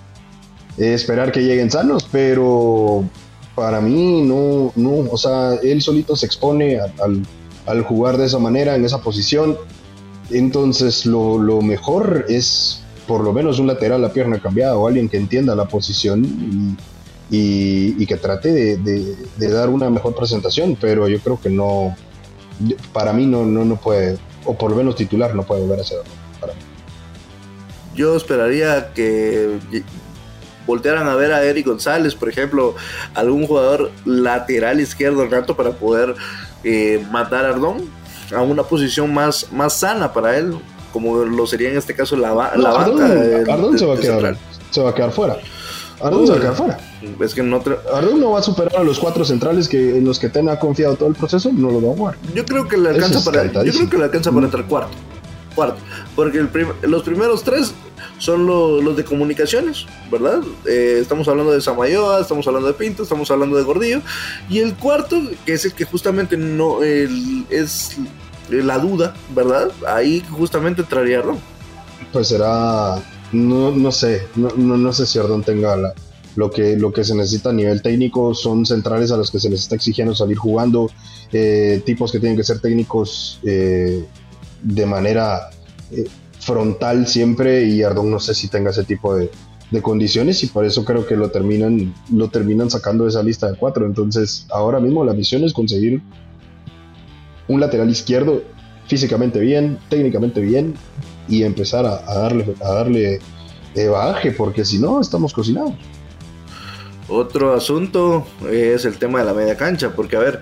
[0.78, 3.06] esperar que lleguen sanos, pero
[3.56, 6.78] para mí no, no, o sea, él solito se expone
[7.66, 9.58] al, jugar de esa manera, en esa posición.
[10.30, 15.18] Entonces lo, mejor es por lo menos un lateral a pierna cambiada o alguien que
[15.18, 16.78] entienda la posición
[17.32, 21.96] y, que trate de, dar una mejor presentación, pero yo creo que no,
[22.92, 25.84] para mí no, no, no puede, o por lo menos titular no puede volver a
[25.84, 26.00] ser
[26.42, 26.60] para mí.
[27.96, 29.60] Yo esperaría que
[30.66, 32.76] voltearan a ver a Eric González, por ejemplo,
[33.14, 36.16] algún jugador lateral izquierdo al rato para poder
[36.64, 37.90] eh, matar a Ardón
[38.36, 40.58] a una posición más, más sana para él,
[40.92, 43.06] como lo sería en este caso la, la banca.
[43.54, 44.38] Ardón, se, va a quedar,
[44.72, 45.38] se va a quedar fuera.
[46.02, 46.80] Ardón se va a quedar fuera.
[47.20, 47.62] Es que no
[47.94, 50.60] Ardón no va a superar a los cuatro centrales que en los que Ten ha
[50.60, 52.18] confiado todo el proceso, no lo va a jugar.
[52.34, 54.98] Yo creo que le alcanza para yo creo que le alcanza para entrar cuarto.
[55.54, 55.78] Cuarto,
[56.16, 56.50] porque el
[56.84, 57.74] los primeros tres
[58.18, 60.42] son los de comunicaciones, ¿verdad?
[60.68, 64.02] Eh, estamos hablando de Samayoa, estamos hablando de Pinto, estamos hablando de Gordillo.
[64.50, 67.98] Y el cuarto, que es el que justamente no es
[68.50, 69.72] la duda, ¿verdad?
[69.88, 71.38] Ahí justamente entraría Ardón.
[72.12, 73.02] Pues será,
[73.32, 75.76] no, no sé, no, no, sé si Ardón tenga
[76.36, 78.34] lo, que, lo que se necesita a nivel técnico.
[78.34, 80.90] Son centrales a los que se les está exigiendo salir jugando,
[81.34, 84.06] eh, tipos que tienen que ser técnicos eh,
[84.62, 85.50] de manera
[86.46, 89.32] frontal siempre y Ardón no sé si tenga ese tipo de,
[89.82, 93.58] condiciones y por eso creo que lo terminan, lo terminan sacando de esa lista de
[93.58, 93.86] cuatro.
[93.86, 96.02] Entonces ahora mismo la misión es conseguir
[97.50, 98.42] un lateral izquierdo
[98.88, 100.76] físicamente bien, técnicamente bien
[101.28, 103.20] y empezar a, darle, a darle
[103.76, 105.74] eh, bagaje porque si no estamos cocinados.
[107.10, 110.42] Otro asunto es el tema de la media cancha, porque a ver,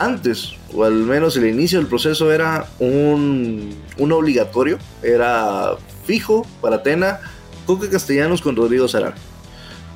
[0.00, 7.20] antes, o al menos el inicio del proceso era un, obligatorio, era fijo para Atena,
[7.66, 9.20] Coque Castellanos con Rodrigo Sarabia.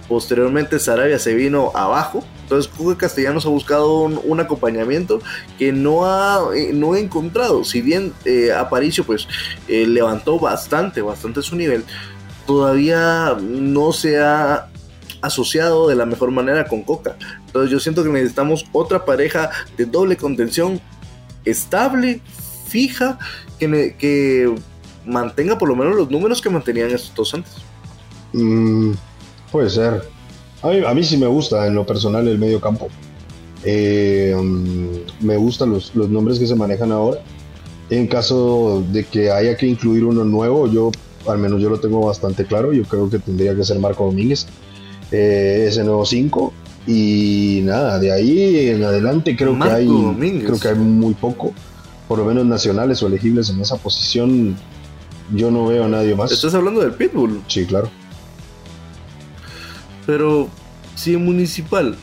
[0.07, 5.21] Posteriormente Sarabia se vino abajo, entonces Coque Castellanos ha buscado un, acompañamiento
[5.59, 7.65] que no ha, eh, no encontrado.
[7.65, 9.27] Si bien eh, Aparicio pues
[9.69, 11.83] eh, levantó bastante, bastante su nivel,
[12.47, 14.69] todavía no se ha
[15.27, 17.17] asociado de la mejor manera con Coca.
[17.47, 20.81] Entonces yo siento que necesitamos otra pareja de doble contención
[21.45, 22.21] estable,
[22.67, 23.19] fija,
[23.59, 24.55] que, que
[25.07, 27.55] mantenga por lo menos los números que mantenían estos dos antes.
[28.33, 28.93] Mm,
[29.51, 30.03] puede ser.
[30.63, 32.89] A mí, sí me gusta en lo personal el medio campo.
[33.65, 37.21] Eh, mm, me gustan los, los nombres que se manejan ahora.
[37.91, 40.91] En caso de que haya que incluir uno nuevo, yo
[41.27, 42.73] al menos yo lo tengo bastante claro.
[42.73, 44.47] Yo creo que tendría que ser Marco Domínguez.
[45.13, 46.53] Eh, ese nuevo 5.
[46.87, 49.87] Y nada, de ahí en adelante creo que hay
[50.45, 51.55] creo que hay muy poco,
[52.07, 54.57] por lo menos nacionales o elegibles en esa posición.
[55.35, 56.31] Yo no veo a nadie más.
[56.31, 57.41] ¿Estás hablando del Pitbull?
[57.49, 57.89] Sí, claro.
[60.05, 60.49] Pero
[60.95, 61.97] si en Municipal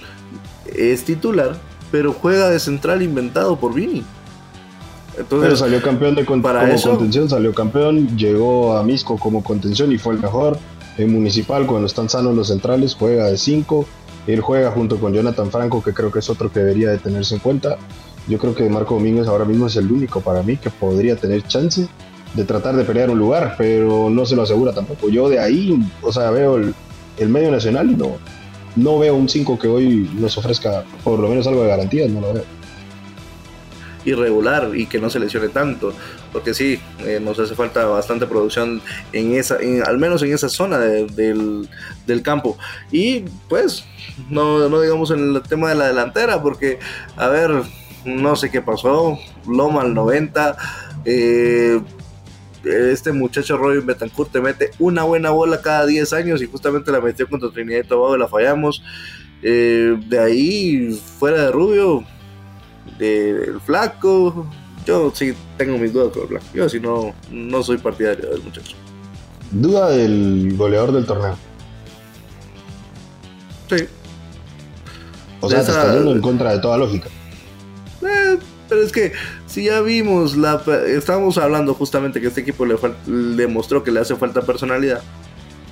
[0.75, 1.59] es titular,
[1.91, 4.03] pero juega de central inventado por Vini.
[5.17, 9.97] Entonces, pero salió campeón de como contención, salió campeón, llegó a Misco como contención y
[9.97, 10.57] fue el mejor.
[10.97, 13.85] En Municipal, cuando están sanos los centrales, juega de 5.
[14.27, 17.35] Él juega junto con Jonathan Franco, que creo que es otro que debería de tenerse
[17.35, 17.77] en cuenta.
[18.27, 21.43] Yo creo que Marco Domínguez ahora mismo es el único para mí que podría tener
[21.47, 21.87] chance
[22.33, 25.09] de tratar de pelear un lugar, pero no se lo asegura tampoco.
[25.09, 28.17] Yo de ahí, o sea, veo el, medio nacional y no,
[28.75, 32.21] no veo un 5 que hoy nos ofrezca por lo menos algo de garantías, no
[32.21, 32.43] lo veo.
[34.05, 35.93] Irregular y que no se lesione tanto,
[36.31, 38.81] porque sí, eh, nos hace falta bastante producción
[39.13, 41.69] en esa, al menos en esa zona del,
[42.05, 42.57] del, campo.
[42.91, 43.85] Y pues,
[44.29, 46.79] no, no digamos en el tema de la delantera, porque,
[47.15, 47.63] a ver,
[48.05, 50.57] no sé qué pasó, Loma al 90,
[51.05, 51.81] eh,
[52.63, 57.01] este muchacho Robin Betancourt te mete una buena bola cada 10 años y justamente la
[57.01, 58.83] metió contra Trinidad y Tobago y la fallamos.
[59.43, 62.03] Eh, de ahí, fuera de Rubio,
[62.97, 64.47] del Flaco,
[64.85, 66.45] yo sí tengo mis dudas con el Flaco.
[66.53, 68.75] Yo si no, no soy partidario del muchacho.
[69.51, 71.35] Duda del goleador del torneo.
[73.69, 73.87] Sí.
[75.41, 77.09] O sea, te está yendo en contra de toda lógica.
[78.01, 78.37] Eh,
[78.69, 79.11] pero es que
[79.47, 82.77] si ya vimos, la, estábamos hablando justamente que este equipo le
[83.35, 85.01] demostró que le hace falta personalidad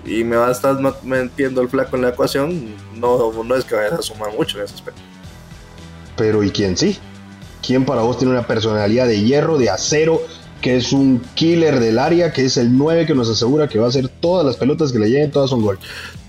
[0.06, 3.76] y me va a estar metiendo el flaco en la ecuación, no, no es que
[3.76, 5.02] vaya a sumar mucho en ese aspecto.
[6.18, 6.98] Pero ¿y quién sí?
[7.66, 10.22] ¿Quién para vos tiene una personalidad de hierro, de acero,
[10.62, 13.86] que es un killer del área, que es el 9 que nos asegura que va
[13.86, 15.80] a hacer todas las pelotas que le lleguen, todas son gol?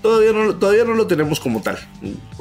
[0.01, 1.77] Todavía no, todavía no lo tenemos como tal.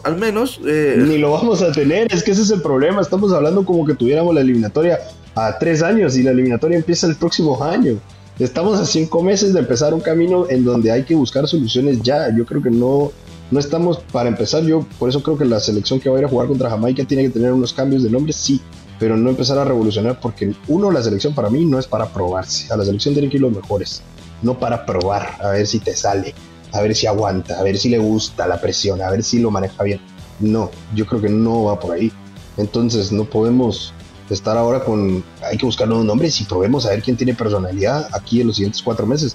[0.02, 0.60] Al menos.
[0.66, 3.00] Eh, Ni lo vamos a tener, es que ese es el problema.
[3.00, 4.98] Estamos hablando como que tuviéramos la eliminatoria
[5.34, 7.98] a tres años y la eliminatoria empieza el próximo año.
[8.38, 12.34] Estamos a cinco meses de empezar un camino en donde hay que buscar soluciones ya.
[12.34, 13.12] Yo creo que no,
[13.50, 14.62] no estamos para empezar.
[14.62, 17.04] Yo por eso creo que la selección que va a ir a jugar contra Jamaica
[17.04, 18.62] tiene que tener unos cambios de nombre, sí,
[19.00, 22.70] pero no empezar a revolucionar porque uno, la selección para mí no es para probarse.
[22.70, 24.02] A la selección tienen que ir los mejores,
[24.42, 26.34] no para probar, a ver si te sale,
[26.72, 29.50] a ver si aguanta, a ver si le gusta la presión, a ver si lo
[29.50, 30.00] maneja bien.
[30.38, 32.12] No, yo creo que no va por ahí.
[32.58, 33.94] Entonces no podemos
[34.28, 38.06] estar ahora con, hay que buscar nuevos nombres y probemos a ver quién tiene personalidad
[38.12, 39.34] aquí en los siguientes cuatro meses.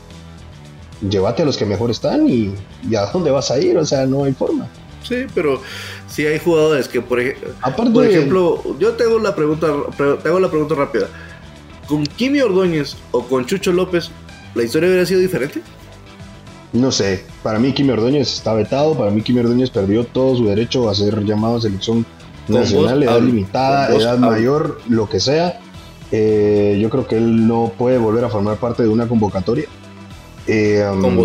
[1.09, 2.53] Llévate a los que mejor están y,
[2.95, 4.69] a dónde vas a ir, o sea, no hay forma.
[5.07, 5.61] Sí, pero
[6.07, 7.19] si hay jugadores que, por,
[7.93, 11.07] por ejemplo, yo tengo la pregunta, te la pregunta rápida.
[11.87, 14.09] ¿Con Kimi Ordóñez o con Chucho López
[14.55, 15.61] la historia hubiera sido diferente?
[16.73, 20.45] No sé, para mí Kimi Ordóñez está vetado, para mí Kimi Ordóñez perdió todo su
[20.47, 22.05] derecho a ser llamado a selección
[22.47, 25.59] nacional, edad limitada, edad mayor, lo que sea.
[26.11, 29.65] Eh, yo creo que él no puede volver a formar parte de una convocatoria.
[30.47, 31.23] Eh, um,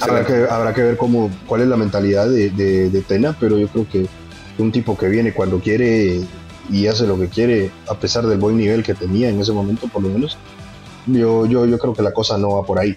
[0.00, 3.86] habrá, que, habrá que ver cómo, cuál es la mentalidad de, Tena, pero yo creo
[3.88, 4.06] que
[4.58, 6.20] un tipo que viene cuando quiere
[6.70, 9.86] y hace lo que quiere, a pesar del buen nivel que tenía en ese momento,
[9.88, 10.36] por lo menos,
[11.06, 12.96] yo, yo, yo creo que la cosa no va por ahí.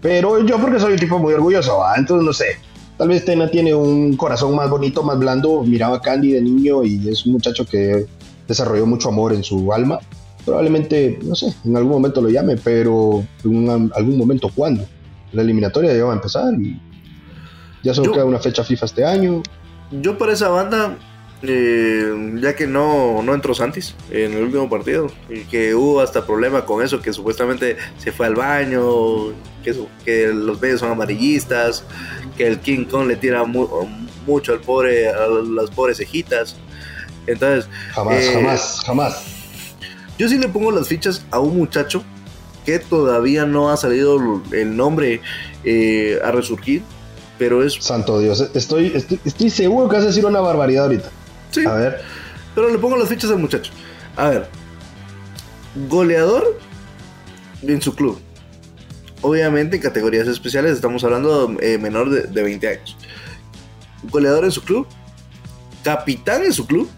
[0.00, 2.56] Pero yo porque soy un tipo muy orgulloso, entonces no sé,
[3.00, 5.62] Tal vez Tena tiene un corazón más bonito, más blando.
[5.62, 8.04] Miraba a Candy de niño y es un muchacho que
[8.46, 9.98] desarrolló mucho amor en su alma.
[10.44, 14.84] Probablemente, no sé, en algún momento lo llame, pero en algún momento, ¿cuándo?
[15.32, 16.80] La eliminatoria ya va a empezar y
[17.82, 19.42] ya solo queda una fecha FIFA este año.
[19.90, 20.96] Yo para esa banda
[21.42, 26.26] eh, ya que no, no entró Santis en el último partido y que hubo hasta
[26.26, 29.28] problema con eso, que supuestamente se fue al baño,
[29.64, 31.84] que, que los medios son amarillistas,
[32.36, 33.44] que el King Kong le tira
[34.26, 36.56] mucho al pobre, a las pobres cejitas.
[37.26, 39.24] Entonces, jamás, eh, jamás, jamás.
[40.18, 42.04] Yo sí le pongo las fichas a un muchacho
[42.64, 45.20] que todavía no ha salido el nombre
[45.64, 46.82] eh, a resurgir,
[47.38, 47.74] pero es...
[47.74, 51.10] Santo Dios, estoy, estoy, estoy seguro que vas a decir una barbaridad ahorita.
[51.50, 51.64] Sí.
[51.66, 52.00] A ver.
[52.54, 53.72] Pero le pongo las fichas al muchacho.
[54.16, 54.48] A ver.
[55.88, 56.58] Goleador
[57.62, 58.18] en su club.
[59.22, 62.96] Obviamente en categorías especiales estamos hablando de eh, menor de, 20 años.
[64.04, 64.86] Goleador en su club.
[65.84, 66.88] Capitán en su club.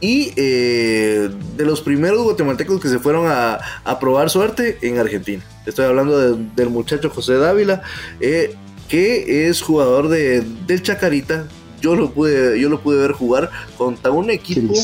[0.00, 3.60] Y eh, de los primeros guatemaltecos que se fueron a,
[4.00, 5.42] probar suerte en Argentina.
[5.66, 7.82] Estoy hablando del muchacho José Dávila,
[8.20, 8.54] eh,
[8.88, 11.46] que es jugador de, del Chacarita,
[11.80, 14.74] yo lo pude, yo lo pude ver jugar contra un equipo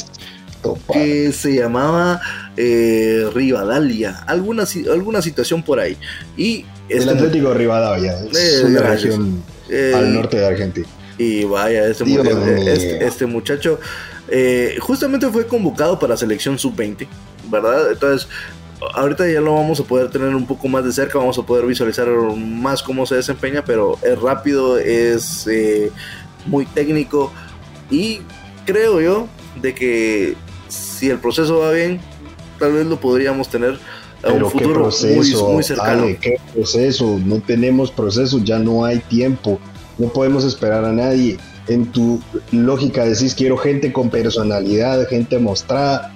[0.93, 2.21] que se llamaba
[2.57, 5.97] eh, Rivadalia, alguna, alguna situación por ahí.
[6.37, 10.87] Y el este Atlético Rivadavia, es una región eh, al norte de Argentina.
[11.19, 13.81] Y vaya, este, este, este muchacho
[14.29, 17.07] eh, justamente fue convocado para selección sub-20,
[17.51, 17.93] ¿verdad?
[17.93, 18.29] Entonces,
[18.95, 21.65] ahorita ya lo vamos a poder tener un poco más de cerca, vamos a poder
[21.65, 25.49] visualizar más cómo se desempeña, pero es rápido, es
[26.47, 27.33] muy técnico
[27.91, 28.21] y
[28.65, 29.29] creo yo
[29.61, 30.37] de que
[30.69, 32.01] si el proceso va bien,
[32.59, 33.79] tal vez lo podríamos tener
[34.23, 34.91] a un futuro
[35.53, 36.07] muy, cercano.
[36.21, 37.19] ¿Qué proceso?
[37.25, 39.61] No tenemos proceso, ya no hay tiempo,
[39.99, 41.39] no podemos esperar a nadie.
[41.69, 42.21] En tu
[42.53, 46.13] lógica decís quiero gente con personalidad, gente mostrada.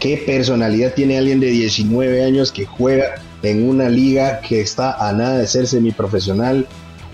[0.00, 5.12] ¿Qué personalidad tiene alguien de 19 años que juega en una liga que está a
[5.12, 6.66] nada de ser semiprofesional?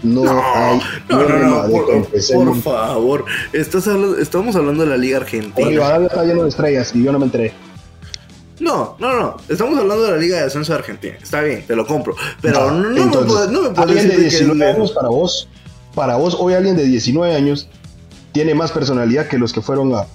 [0.04, 0.22] no,
[0.54, 3.24] hay no, no, por, favor.
[3.52, 5.68] Estás hablando, estamos hablando de la Liga Argentina.
[5.68, 7.52] Rivadavia está lleno de estrellas y yo no me enteré.
[8.60, 9.36] No, no, no.
[9.48, 11.16] Estamos hablando de la Liga de Ascenso de Argentina.
[11.20, 12.14] Está bien, te lo compro.
[12.40, 15.48] Pero no, me puedes, no me puedes decir de 19 años para vos,
[15.94, 17.68] para vos, hoy alguien de 19 años
[18.32, 20.06] tiene más personalidad que los que fueron a,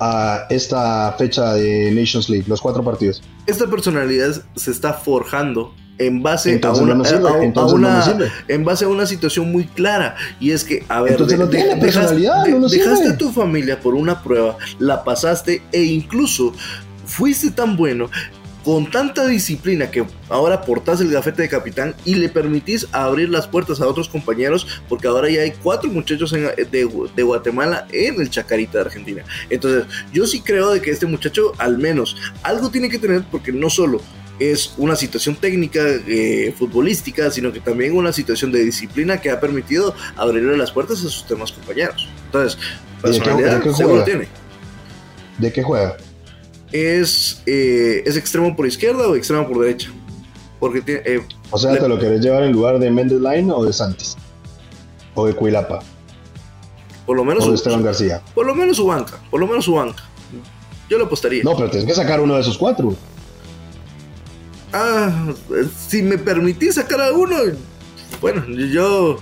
[0.00, 3.22] a esta fecha de Nations League, los cuatro partidos.
[3.46, 6.94] Esta personalidad se está forjando en base a una,
[8.00, 8.18] a,
[8.48, 10.16] en base a una situación muy clara.
[10.40, 13.94] Y es que a ver entonces no tiene personalidad, no dejaste a tu familia por
[13.94, 16.52] una prueba la pasaste e incluso
[17.06, 18.10] fuiste tan bueno
[18.64, 23.46] con tanta disciplina que ahora portás el gafete de capitán y le permitís abrir las
[23.46, 28.78] puertas a otros compañeros porque ahora ya hay cuatro muchachos de, Guatemala en el Chacarita
[28.78, 29.24] de Argentina.
[29.50, 33.52] Entonces yo sí creo de que este muchacho al menos algo tiene que tener porque
[33.52, 34.00] no solo
[34.38, 39.38] es una situación técnica eh, futbolística, sino que también una situación de disciplina que ha
[39.40, 42.08] permitido abrirle las puertas a sus demás compañeros.
[42.26, 42.58] Entonces,
[43.00, 44.28] personalidad seguro tiene.
[45.38, 45.96] ¿De qué juega?
[46.72, 49.90] Es, eh, es extremo por izquierda o extremo por derecha.
[50.58, 53.64] Porque tiene, eh, o sea, ¿te lo querés llevar en lugar de Mendes Line o
[53.64, 54.16] de Santis?
[55.14, 55.80] ¿O de Cuilapa?
[57.04, 57.44] Por lo menos.
[57.44, 58.22] O de Esteban García.
[58.34, 59.18] Por lo menos su banca.
[59.30, 60.02] Por lo menos su banca.
[60.88, 61.42] Yo lo apostaría.
[61.42, 62.94] No, pero tienes que sacar uno de esos cuatro.
[64.72, 65.26] Ah,
[65.88, 67.36] si me permitís sacar a uno,
[68.20, 69.18] bueno, yo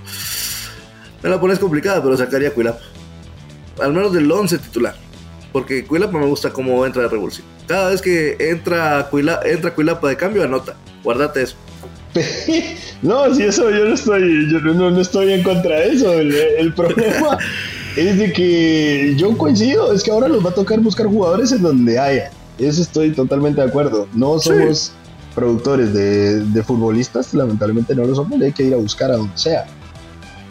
[1.23, 2.81] me la pones complicada, pero sacaría a Cuilapa.
[3.81, 4.95] Al menos del 11 titular.
[5.53, 7.47] Porque Cuilapa me gusta cómo entra de revulsivo.
[7.67, 10.77] Cada vez que entra Cuilapa, entra Cuilapa de cambio, anota.
[11.03, 11.57] Guardate eso.
[13.03, 16.13] no, si eso yo no estoy, yo no, estoy en contra de eso.
[16.13, 17.39] El, problema
[17.97, 21.63] es de que yo coincido, es que ahora nos va a tocar buscar jugadores en
[21.63, 22.31] donde haya.
[22.59, 24.07] Eso estoy totalmente de acuerdo.
[24.13, 24.93] No somos
[25.35, 29.67] productores de, futbolistas, lamentablemente no lo somos, hay que ir a buscar a donde sea.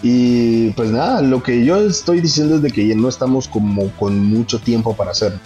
[0.02, 4.18] Y pues nada, lo que yo estoy diciendo es de que no estamos como con
[4.18, 5.40] mucho tiempo para hacerlo.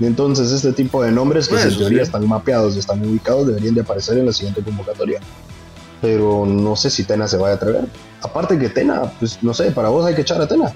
[0.00, 3.82] Entonces este tipo de nombres que en teoría están mapeados y están ubicados deberían de
[3.82, 5.20] aparecer en la siguiente convocatoria.
[6.02, 7.86] Pero no sé si Tena se vaya a atrever.
[8.20, 10.74] Aparte que Tena, pues no sé, para vos hay que echar a Tena.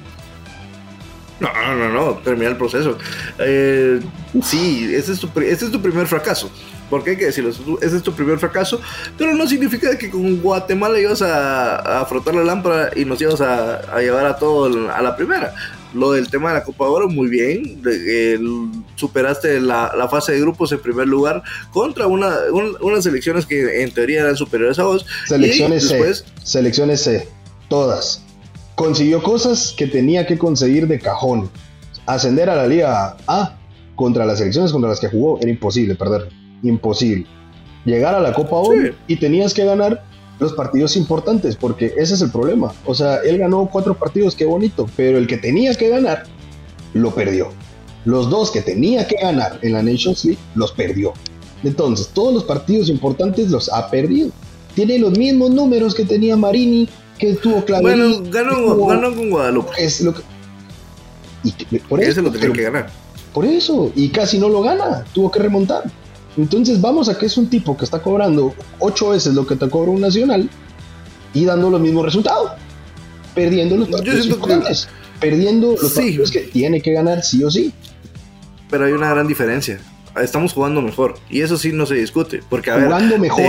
[1.40, 2.96] No, no, no, termina el proceso.
[3.38, 4.00] Eh,
[4.42, 6.50] sí, ese es, tu, ese es tu primer fracaso
[6.90, 8.80] porque hay que decirlo, ese es tu primer fracaso,
[9.16, 13.40] pero no significa que con Guatemala ibas a, a frotar la lámpara y nos ibas
[13.40, 15.54] a, llevar a todo a la primera.
[15.94, 17.82] Lo del tema de la Copa de Oro, muy bien,
[18.96, 22.30] superaste la, fase de grupos en primer lugar contra una,
[22.80, 25.06] unas selecciones que en teoría eran superiores a vos.
[25.26, 27.28] Selecciones C, selecciones C,
[27.68, 28.22] todas.
[28.74, 31.50] Consiguió cosas que tenía que conseguir de cajón.
[32.06, 33.56] Ascender a la Liga A
[33.96, 36.28] contra las selecciones contra las que jugó era imposible perder
[36.62, 37.26] imposible.
[37.84, 40.04] Llegar a la Copa Oro y tenías que ganar
[40.38, 42.72] los partidos importantes, porque ese es el problema.
[42.84, 46.24] O sea, él ganó cuatro partidos, qué bonito, pero el que tenía que ganar,
[46.94, 47.48] lo perdió.
[48.04, 51.12] Los dos que tenía que ganar en la Nations League, los perdió.
[51.64, 54.30] Entonces, todos los partidos importantes los ha perdido.
[54.74, 57.82] Tiene los mismos números que tenía Marini, que tuvo claro.
[57.82, 59.72] Bueno, ganó, con Guadalupe.
[59.76, 60.22] Es lo que,
[61.42, 62.90] y por eso, lo tenía que ganar.
[63.32, 65.84] Por eso, y casi no lo gana, tuvo que remontar.
[66.38, 69.68] Entonces vamos a que es un tipo que está cobrando ocho veces lo que te
[69.68, 70.48] cobra un nacional
[71.34, 72.52] y dando los mismos resultados,
[73.34, 74.88] perdiendo los partidos importantes,
[75.20, 77.72] perdiendo los partidos que tiene que ganar sí o sí.
[78.70, 79.80] Pero hay una gran diferencia.
[80.16, 82.40] Estamos jugando mejor y eso sí no se discute.
[82.48, 83.44] Porque jugando mejor,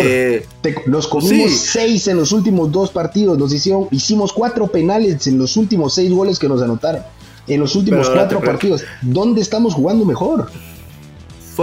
[0.87, 5.57] nos comimos seis en los últimos dos partidos, nos hicieron, hicimos cuatro penales en los
[5.57, 7.03] últimos seis goles que nos anotaron.
[7.47, 10.49] En los últimos cuatro partidos, ¿dónde estamos jugando mejor?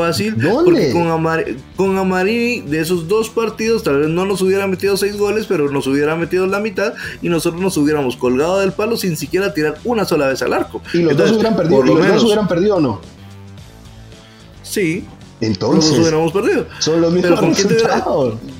[0.00, 0.36] Fácil.
[0.36, 1.08] Porque con,
[1.76, 5.70] con Amarini, de esos dos partidos, tal vez no nos hubiera metido seis goles, pero
[5.70, 9.78] nos hubiera metido la mitad y nosotros nos hubiéramos colgado del palo sin siquiera tirar
[9.84, 10.82] una sola vez al arco.
[10.92, 11.82] ¿Y los dos hubieran perdido?
[11.82, 13.00] los dos hubieran perdido o no?
[14.62, 15.04] Sí.
[15.40, 15.90] Entonces.
[15.90, 16.66] Los hubiéramos perdido.
[16.78, 18.04] Son los mismos resultados.
[18.04, 18.55] ¿Con,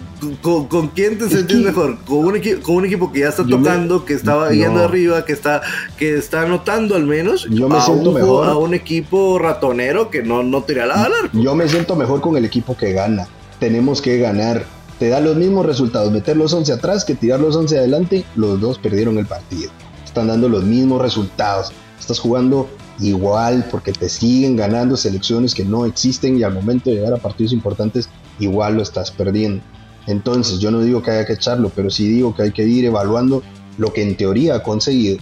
[0.94, 1.98] quién te sentís mejor?
[2.04, 5.62] ¿Con un, con un equipo que ya está tocando, que está yendo arriba, que está,
[5.96, 7.46] que está anotando al menos?
[7.50, 8.48] Yo me siento un, mejor.
[8.48, 11.16] A un equipo ratonero que no, no tira la bala.
[11.32, 13.28] Yo me siento mejor con el equipo que gana.
[13.58, 14.64] Tenemos que ganar.
[14.98, 16.10] Te da los mismos resultados.
[16.12, 18.24] Meter los 11 atrás que tirar los 11 adelante.
[18.34, 19.70] Los dos perdieron el partido.
[20.04, 21.72] Están dando los mismos resultados.
[21.98, 22.68] Estás jugando
[23.00, 27.18] igual porque te siguen ganando selecciones que no existen y al momento de llegar a
[27.18, 28.08] partidos importantes
[28.38, 29.62] igual lo estás perdiendo.
[30.06, 32.84] Entonces, yo no digo que haya que echarlo, pero sí digo que hay que ir
[32.84, 33.42] evaluando
[33.78, 35.18] lo que en teoría ha conseguido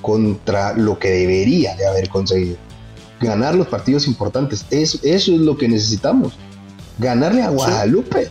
[0.00, 2.56] contra lo que debería de haber conseguido.
[3.20, 6.32] Ganar los partidos importantes, eso, eso es lo que necesitamos.
[6.98, 8.28] Ganarle a Guadalupe.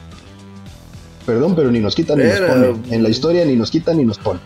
[1.26, 2.84] Perdón, pero ni nos quitan ni nos ponen.
[2.90, 4.42] En la historia ni nos quitan ni nos ponen.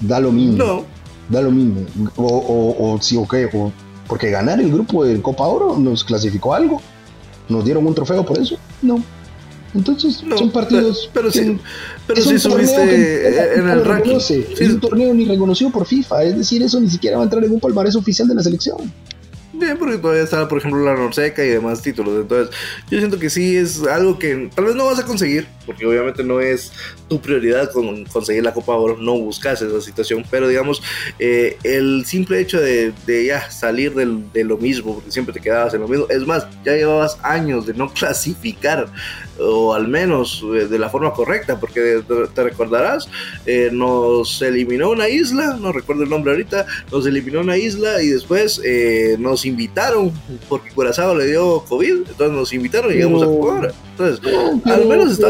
[0.00, 0.58] Da lo mismo.
[0.58, 0.84] No.
[1.30, 1.86] Da lo mismo.
[2.16, 3.48] O, o, o sí, o qué.
[4.06, 6.82] porque ganar el grupo de Copa Oro nos clasificó algo.
[7.48, 8.56] ¿Nos dieron un trofeo por eso?
[8.82, 9.02] No.
[9.76, 11.10] Entonces son partidos.
[11.12, 11.58] Pero, sí,
[12.06, 14.16] pero sí subiste en el ranking.
[14.16, 16.24] Es un torneo ni reconocido por FIFA.
[16.24, 18.92] Es decir, eso ni siquiera va a entrar en un palmarés oficial de la selección.
[19.52, 22.20] Bien, porque todavía está, por ejemplo, la Norseca y demás títulos.
[22.20, 22.54] Entonces,
[22.90, 26.22] yo siento que sí es algo que tal vez no vas a conseguir, porque obviamente
[26.22, 26.72] no es
[27.08, 30.24] tu prioridad con conseguir la Copa Oro, no buscas esa situación.
[30.30, 30.82] Pero digamos,
[31.18, 35.80] eh, el simple hecho de, ya salir de lo mismo, porque siempre te quedabas en
[35.80, 38.86] lo mismo, es más, ya llevabas años de no clasificar
[39.38, 42.02] o al menos eh, de la forma correcta, porque
[42.34, 43.06] te recordarás,
[43.44, 48.08] eh, nos eliminó una isla, no recuerdo el nombre ahorita, nos eliminó una isla y
[48.08, 48.62] después
[49.18, 50.10] nos invitaron,
[50.48, 53.74] porque Curazao le dio COVID, entonces nos invitaron y llegamos a jugar.
[53.90, 54.20] Entonces,
[54.64, 55.28] al menos está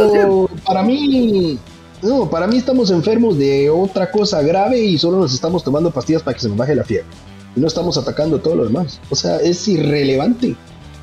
[0.65, 1.59] Para mí,
[2.03, 6.23] no, para mí estamos enfermos de otra cosa grave y solo nos estamos tomando pastillas
[6.23, 7.07] para que se nos baje la fiebre.
[7.55, 9.01] Y no estamos atacando todo lo demás.
[9.11, 10.57] O sea, es irrelevante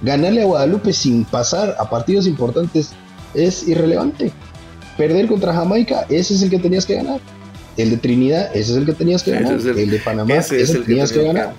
[0.04, 2.92] ganarle a Guadalupe sin pasar a partidos importantes
[3.34, 4.32] es irrelevante.
[4.98, 7.20] Perder contra Jamaica, ese es el que tenías que ganar.
[7.78, 9.54] El de Trinidad, ese es el que tenías que ganar.
[9.54, 11.54] El, de Panamá, ese es el que tenías que, ganar.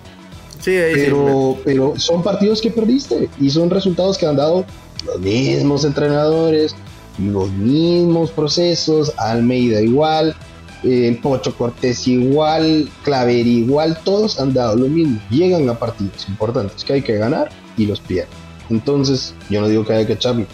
[0.65, 4.65] pero, pero son partidos que perdiste y son resultados que han dado
[5.05, 6.77] los mismos entrenadores,
[7.19, 10.35] los mismos procesos, Almeida igual,
[10.83, 15.21] el Pocho Cortés igual, Claver igual, todos han dado lo mismo.
[15.31, 18.29] Llegan a partidos importantes que hay que ganar y los pierden.
[18.71, 20.47] Entonces, yo no digo que haya que echarlo,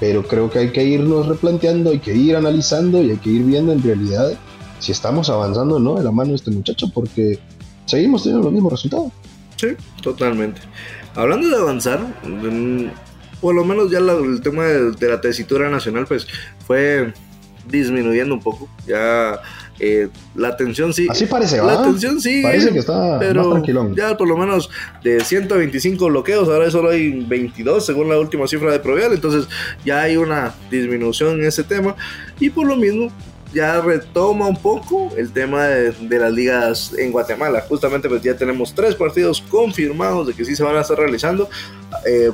[0.00, 3.42] pero creo que hay que irnos replanteando, hay que ir analizando y hay que ir
[3.42, 4.32] viendo en realidad
[4.78, 7.38] si estamos avanzando o no de la mano de este muchacho, porque
[7.86, 9.12] seguimos teniendo los mismos resultados.
[9.56, 9.68] Sí,
[10.02, 10.60] totalmente.
[11.14, 12.88] Hablando de avanzar, mm,
[13.46, 16.26] por lo menos ya el tema de, de, la tesitura nacional, pues
[16.66, 17.12] fue
[17.70, 18.68] disminuyendo un poco.
[18.88, 19.40] Ya
[19.78, 21.06] eh, la tensión sí.
[21.08, 22.42] Así parece, La tensión sí.
[22.42, 23.94] Parece que está pero tranquilón.
[23.94, 24.68] Ya por lo menos
[25.04, 29.12] de 125 bloqueos, ahora solo hay 22 según la última cifra de Provial.
[29.12, 29.46] Entonces
[29.84, 31.94] ya hay una disminución en ese tema.
[32.40, 33.12] Y por lo mismo,
[33.54, 37.64] ya retoma un poco el tema de, las ligas en Guatemala.
[37.68, 41.48] Justamente pues ya tenemos tres partidos confirmados de que sí se van a estar realizando.
[42.04, 42.32] Eh,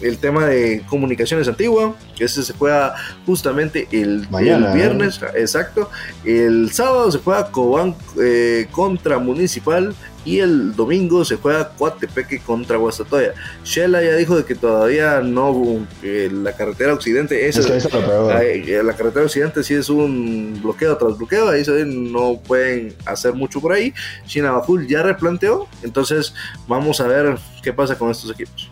[0.00, 2.94] el tema de comunicaciones antigua, que ese se juega
[3.26, 5.90] justamente el, viernes, exacto.
[6.24, 12.76] El sábado se juega Cobán eh, contra Municipal y el domingo se juega Coatepeque contra
[12.78, 13.34] Guastatoya.
[13.62, 19.62] Shela ya dijo de que todavía no, la carretera occidente, es, eh, la, carretera occidente
[19.62, 23.92] sí es un bloqueo tras bloqueo, ahí no pueden hacer mucho por ahí.
[24.26, 26.34] Chinabajul ya replanteó, entonces
[26.66, 28.70] vamos a ver qué pasa con estos equipos.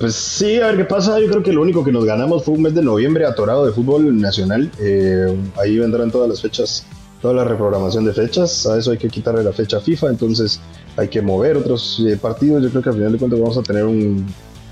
[0.00, 1.20] Pues sí, a ver qué pasa.
[1.20, 3.72] Yo creo que lo único que nos ganamos fue un mes de noviembre atorado de
[3.72, 4.70] fútbol nacional.
[4.80, 6.86] Eh, ahí vendrán todas las fechas,
[7.20, 8.66] toda la reprogramación de fechas.
[8.66, 10.58] A eso hay que quitarle la fecha FIFA, entonces
[10.96, 12.62] hay que mover otros eh, partidos.
[12.62, 14.26] Yo creo que al final de cuentas vamos a tener un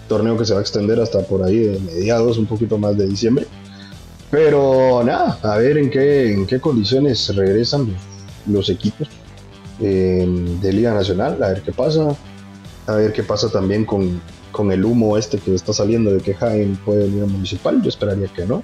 [0.08, 3.06] torneo que se va a extender hasta por ahí de mediados, un poquito más de
[3.06, 3.46] diciembre.
[4.30, 7.94] Pero nada, a ver en qué, en qué condiciones regresan
[8.46, 9.06] los equipos
[9.78, 10.26] eh,
[10.62, 12.16] de Liga Nacional, a ver qué pasa.
[12.86, 14.18] A ver qué pasa también con,
[14.53, 17.88] con el humo este que está saliendo de que Jaén puede venir a municipal, yo
[17.88, 18.62] esperaría que no.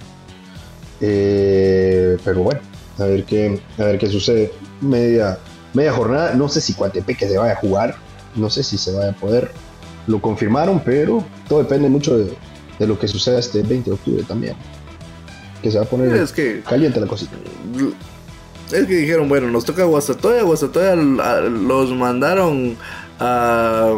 [1.01, 2.61] Eh, pero bueno,
[2.99, 4.53] a ver qué, a ver qué sucede.
[4.80, 5.39] Media,
[5.72, 7.97] media jornada, no sé si Cuatepeque se vaya a jugar,
[8.35, 9.51] no sé si se vaya a poder.
[10.07, 12.37] Lo confirmaron, pero todo depende mucho de,
[12.87, 14.57] lo que suceda este 20 de octubre también.
[15.62, 16.28] Que se va a poner
[16.64, 17.37] caliente la cosita.
[18.70, 22.76] Es que dijeron, bueno, nos toca Guastatoya, Guastatoya los mandaron
[23.18, 23.95] a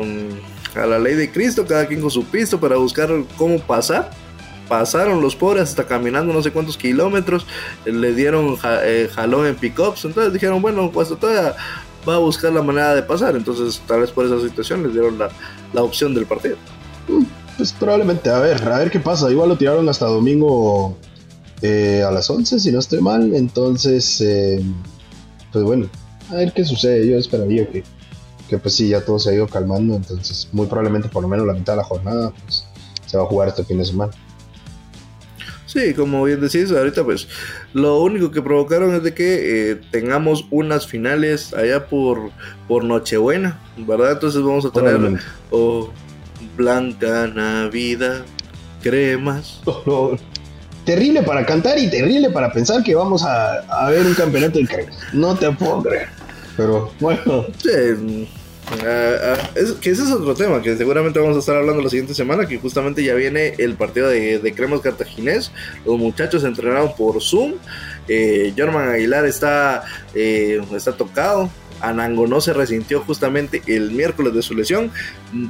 [0.77, 4.11] a la ley de Cristo, cada quien con su pisto para buscar cómo pasar.
[4.69, 7.47] Pasaron los pobres hasta caminando no sé cuántos kilómetros,
[7.85, 11.55] le dieron eh, jalón en pickups, entonces dijeron, bueno, pues todavía
[12.07, 15.19] va a buscar la manera de pasar, entonces tal vez por esa situación les dieron
[15.19, 16.57] la, opción del partido.
[17.07, 17.25] Mm,
[17.57, 20.97] pues probablemente, a ver, a ver qué pasa, igual lo tiraron hasta domingo
[21.63, 24.61] eh, a las 11, si no estoy mal, entonces, eh,
[25.53, 25.89] pues bueno,
[26.29, 27.85] a ver qué sucede, yo esperaría que
[28.49, 31.47] que pues sí, ya todo se ha ido calmando, entonces muy probablemente por lo menos
[31.47, 32.65] la mitad de la jornada pues,
[33.07, 34.13] se va a jugar este fin de semana.
[35.67, 37.29] Sí, como bien decís, ahorita pues
[37.75, 42.31] lo único que provocaron es de que eh, tengamos unas finales allá por,
[42.69, 44.13] por Nochebuena, ¿verdad?
[44.13, 45.21] Entonces vamos a tener
[45.51, 45.91] oh,
[46.57, 48.25] Blanca Navidad,
[48.81, 49.61] cremas.
[50.87, 54.69] Terrible para cantar y terrible para pensar que vamos a, a ver un campeonato de
[54.69, 54.97] cremas.
[55.13, 56.09] No te puedo creer.
[56.57, 57.47] Pero bueno.
[57.59, 58.29] Sí,
[58.85, 59.51] ah, ah,
[59.81, 62.59] que ese es otro tema que seguramente vamos a estar hablando la siguiente semana, que
[62.59, 65.53] justamente ya viene el partido de, de Cremas Cartaginés.
[65.85, 67.55] Los muchachos entrenaron por Zoom.
[68.09, 69.85] Eh, Aguilar está,
[70.15, 71.51] eh, está tocado.
[71.81, 74.91] Anango no se resintió justamente el miércoles de su lesión,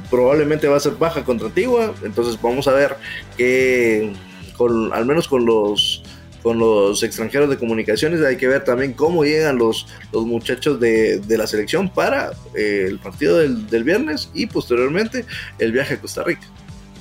[0.09, 2.97] probablemente va a ser baja contra Antigua, entonces vamos a ver
[3.37, 4.13] que
[4.57, 6.03] con, al menos con los
[6.43, 8.21] con los extranjeros de comunicaciones.
[8.21, 12.99] Hay que ver también cómo llegan los, los muchachos de, la selección para eh, el
[12.99, 15.25] partido del, viernes y posteriormente
[15.59, 16.47] el viaje a Costa Rica.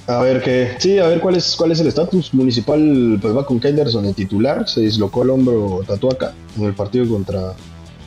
[0.07, 3.45] A ver qué, sí, a ver cuál es cuál es el estatus municipal, pues va
[3.45, 7.55] con Kenderson el titular, se dislocó el hombro Tatuaca en el partido contra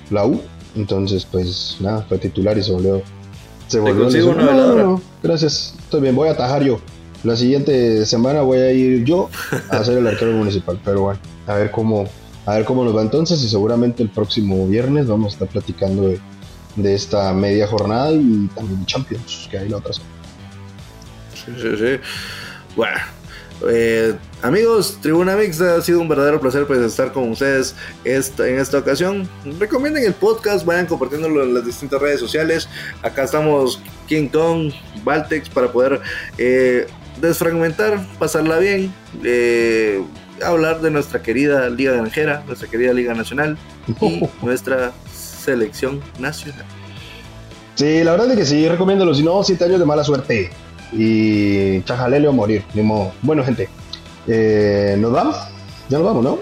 [0.09, 0.39] la U,
[0.77, 3.01] entonces pues nada, fue titular y se volvió
[3.67, 6.79] se volvió no, gracias, estoy bien, voy a atajar yo.
[7.23, 9.29] La siguiente semana voy a ir yo
[9.71, 12.07] a hacer el arquero municipal, pero bueno, a ver cómo,
[12.45, 16.07] a ver cómo nos va entonces y seguramente el próximo viernes vamos a estar platicando
[16.07, 16.19] de,
[16.93, 20.13] esta media jornada y también de Champions, que hay la otra semana.
[21.33, 21.99] Sí, sí, sí.
[22.77, 22.97] Bueno,
[23.67, 28.59] eh, amigos, Tribuna Mixta, ha sido un verdadero placer pues, estar con ustedes esta, en
[28.59, 29.27] esta ocasión.
[29.59, 32.69] Recomienden el podcast, vayan compartiéndolo en las distintas redes sociales.
[33.01, 34.71] Acá estamos King Kong,
[35.03, 35.99] Baltex, para poder
[36.37, 36.87] eh,
[37.21, 38.93] desfragmentar, pasarla bien,
[39.23, 40.03] eh,
[40.43, 43.57] hablar de nuestra querida Liga Granjera, nuestra querida Liga Nacional
[44.01, 46.65] y nuestra selección nacional.
[47.75, 50.49] Sí, la verdad es que sí, recomiéndolo, si no, siete años de mala suerte
[50.91, 52.81] y chajalele o morir, ni
[53.21, 53.69] Bueno, gente,
[54.27, 55.35] eh, ¿nos vamos?
[55.87, 56.39] Ya nos vamos, ¿no?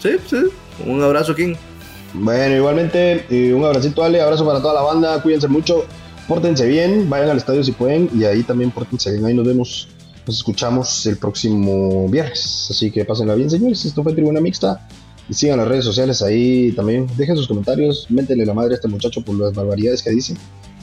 [0.00, 0.36] Sí, sí,
[0.86, 1.54] un abrazo, King.
[2.12, 3.24] Bueno, igualmente,
[3.54, 5.84] un abracito, Ale, abrazo para toda la banda, cuídense mucho
[6.30, 9.24] pórtense bien, vayan al estadio si pueden y ahí también pórtense bien.
[9.24, 9.88] Ahí nos vemos,
[10.28, 12.68] nos escuchamos el próximo viernes.
[12.70, 13.84] Así que pásenla bien, señores.
[13.84, 14.86] Esto fue Tribuna Mixta.
[15.28, 17.08] Y sigan las redes sociales ahí también.
[17.16, 20.36] Dejen sus comentarios, méntenle la madre a este muchacho por las barbaridades que dice.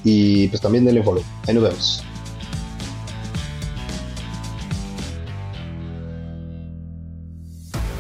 [0.04, 1.24] Y pues también denle follow.
[1.48, 2.04] Ahí nos vemos.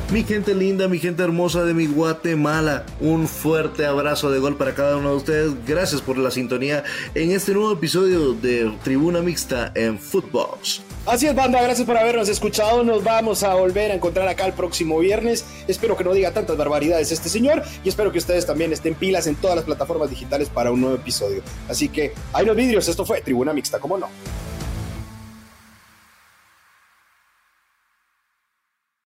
[0.09, 4.73] Mi gente linda, mi gente hermosa de mi Guatemala, un fuerte abrazo de gol para
[4.73, 5.65] cada uno de ustedes.
[5.65, 10.81] Gracias por la sintonía en este nuevo episodio de Tribuna Mixta en Footbox.
[11.05, 12.85] Así es, banda, gracias por habernos escuchado.
[12.85, 15.43] Nos vamos a volver a encontrar acá el próximo viernes.
[15.67, 19.27] Espero que no diga tantas barbaridades este señor y espero que ustedes también estén pilas
[19.27, 21.41] en todas las plataformas digitales para un nuevo episodio.
[21.67, 24.07] Así que, hay los vidrios, esto fue Tribuna Mixta, ¿cómo no?